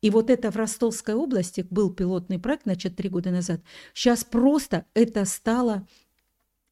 [0.00, 3.60] И вот это в Ростовской области был пилотный проект, значит, три года назад.
[3.92, 5.86] Сейчас просто это стало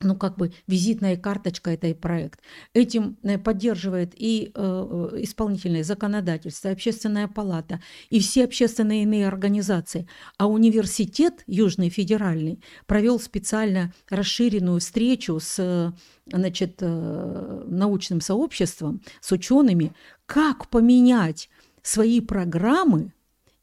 [0.02, 2.40] ну, как бы визитная карточка этой проект.
[2.74, 7.80] Этим э, поддерживает и э, э, исполнительное законодательство, общественная палата,
[8.10, 10.08] и все общественные иные организации.
[10.38, 15.92] А университет Южный федеральный провел специально расширенную встречу с
[16.26, 19.92] значит, научным сообществом, с учеными,
[20.26, 21.50] как поменять
[21.82, 23.12] свои программы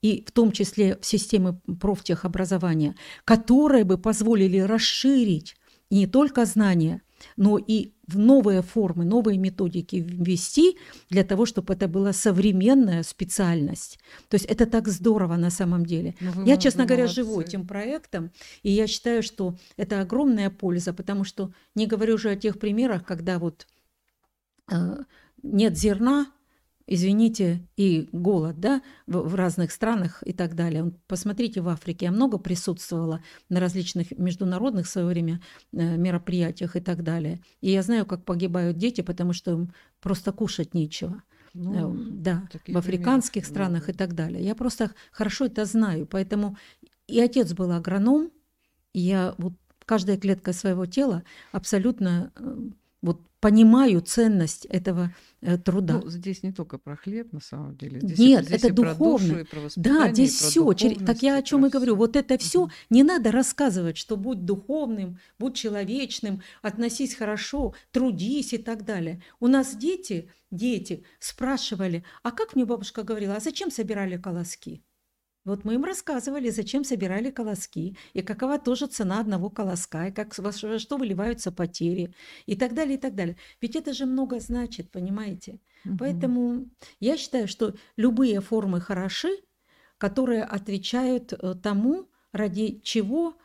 [0.01, 5.55] и в том числе в системы профтехобразования, которые бы позволили расширить
[5.89, 7.01] и не только знания,
[7.37, 10.77] но и в новые формы, новые методики ввести
[11.09, 13.99] для того, чтобы это была современная специальность.
[14.29, 16.15] То есть это так здорово на самом деле.
[16.19, 17.23] Ну, я, честно говоря, молодцы.
[17.23, 18.31] живу этим проектом,
[18.63, 23.05] и я считаю, что это огромная польза, потому что не говорю уже о тех примерах,
[23.05, 23.67] когда вот
[24.71, 24.97] э,
[25.43, 26.27] нет зерна,
[26.89, 30.91] извините, и голод, да, в, в разных странах и так далее.
[31.07, 35.39] Посмотрите, в Африке я много присутствовала на различных международных в свое время
[35.71, 37.41] э, мероприятиях и так далее.
[37.61, 41.21] И я знаю, как погибают дети, потому что им просто кушать нечего.
[41.53, 43.91] Ну, э, да, в африканских примеры, странах да.
[43.91, 44.43] и так далее.
[44.43, 46.57] Я просто хорошо это знаю, поэтому
[47.07, 48.31] и отец был агроном,
[48.93, 49.53] и я вот
[49.85, 52.57] каждая клетка своего тела абсолютно э,
[53.03, 56.01] вот понимаю ценность этого э, труда.
[56.03, 57.99] Ну, здесь не только про хлеб, на самом деле.
[58.01, 59.45] Здесь Нет, здесь это духовно.
[59.75, 60.73] Да, здесь все.
[61.05, 61.95] Так я о чем и говорю.
[61.95, 62.71] Вот это все угу.
[62.89, 69.21] не надо рассказывать, что будь духовным, будь человечным, относись хорошо, трудись и так далее.
[69.39, 74.83] У нас дети, дети спрашивали, а как мне бабушка говорила, а зачем собирали колоски?
[75.45, 80.37] Вот мы им рассказывали, зачем собирали колоски, и какова тоже цена одного колоска, и как,
[80.37, 82.13] во что выливаются потери,
[82.45, 83.37] и так далее, и так далее.
[83.61, 85.59] Ведь это же много значит, понимаете?
[85.85, 85.97] Угу.
[85.99, 86.65] Поэтому
[86.99, 89.29] я считаю, что любые формы хороши,
[89.97, 93.35] которые отвечают э, тому, ради чего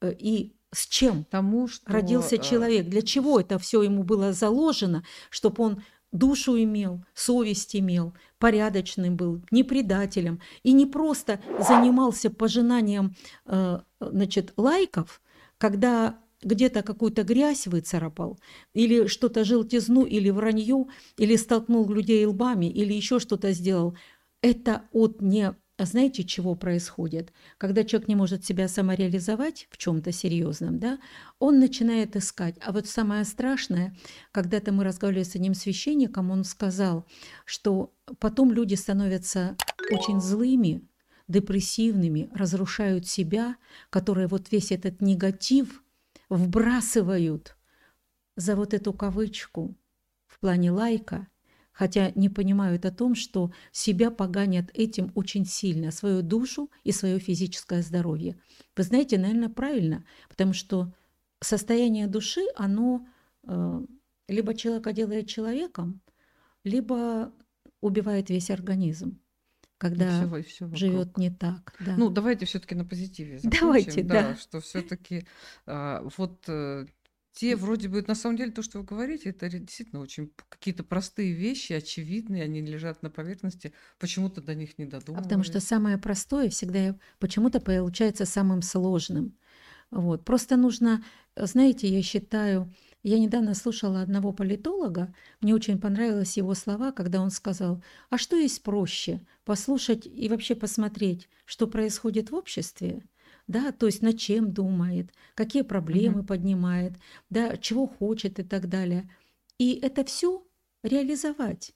[0.00, 4.32] э, и с чем тому, что, родился э, человек, для чего это все ему было
[4.32, 5.82] заложено, чтобы он
[6.12, 13.14] душу имел, совесть имел, порядочным был, не предателем и не просто занимался пожинанием
[13.46, 15.20] э, значит, лайков,
[15.58, 18.38] когда где-то какую-то грязь выцарапал,
[18.74, 23.96] или что-то желтизну, или вранью, или столкнул людей лбами, или еще что-то сделал.
[24.40, 27.32] Это от не а знаете, чего происходит?
[27.56, 30.98] Когда человек не может себя самореализовать в чем-то серьезном, да,
[31.38, 32.56] он начинает искать.
[32.60, 33.96] А вот самое страшное,
[34.32, 37.06] когда-то мы разговаривали с одним священником, он сказал,
[37.46, 39.56] что потом люди становятся
[39.90, 40.86] очень злыми,
[41.26, 43.56] депрессивными, разрушают себя,
[43.88, 45.82] которые вот весь этот негатив
[46.28, 47.56] вбрасывают
[48.36, 49.74] за вот эту кавычку
[50.26, 51.28] в плане лайка–
[51.72, 57.18] хотя не понимают о том, что себя поганят этим очень сильно, свою душу и свое
[57.18, 58.36] физическое здоровье.
[58.76, 60.92] Вы знаете, наверное, правильно, потому что
[61.40, 63.06] состояние души, оно
[63.44, 63.86] э,
[64.28, 66.00] либо человека делает человеком,
[66.64, 67.32] либо
[67.80, 69.18] убивает весь организм.
[69.78, 71.74] когда и живет не так.
[71.80, 71.96] Да.
[71.96, 74.22] Ну, давайте все-таки на позитиве Давайте, закончим, да.
[74.22, 75.26] да, что все-таки
[75.66, 76.86] вот э,
[77.32, 80.84] те вроде бы, на самом деле, то, что вы говорите, это ре- действительно очень какие-то
[80.84, 85.60] простые вещи, очевидные, они лежат на поверхности, почему-то до них не А потому что додумывались.
[85.60, 89.36] самое простое всегда почему-то получается самым сложным.
[89.90, 90.24] Вот.
[90.24, 91.04] Просто нужно,
[91.36, 97.22] э, знаете, я считаю, я недавно слушала одного политолога, мне очень понравились его слова, когда
[97.22, 99.26] он сказал, а что есть проще?
[99.44, 103.02] Послушать и вообще посмотреть, что происходит в обществе,
[103.46, 106.26] да, то есть над чем думает, какие проблемы Мгм.
[106.26, 106.92] поднимает,
[107.30, 109.08] да, чего хочет и так далее.
[109.58, 110.44] И это все
[110.82, 111.72] реализовать.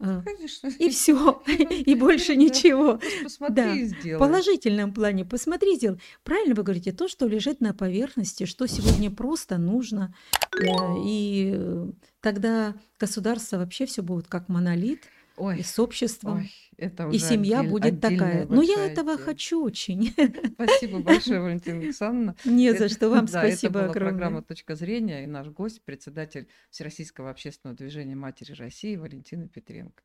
[0.00, 0.68] А, Конечно.
[0.78, 1.42] И все,
[1.86, 2.98] и больше ничего.
[3.22, 4.18] Посмотри Да, в сделай.
[4.18, 5.98] положительном плане посмотрите.
[6.24, 10.14] Правильно вы говорите, то, что лежит на поверхности, что сегодня просто нужно.
[10.60, 10.64] э,
[11.04, 11.56] И
[12.20, 15.02] тогда государство вообще все будет как монолит,
[15.58, 18.46] и с обществом, ой, это и семья отдель- будет такая.
[18.46, 19.24] Но я большая этого тема.
[19.24, 20.14] хочу очень.
[20.54, 22.36] Спасибо большое, Валентина Александровна.
[22.44, 24.10] Не за Это- что вам да, это спасибо была огромное.
[24.12, 30.04] программа «Точка зрения» и наш гость, председатель Всероссийского общественного движения «Матери России» Валентина Петренко.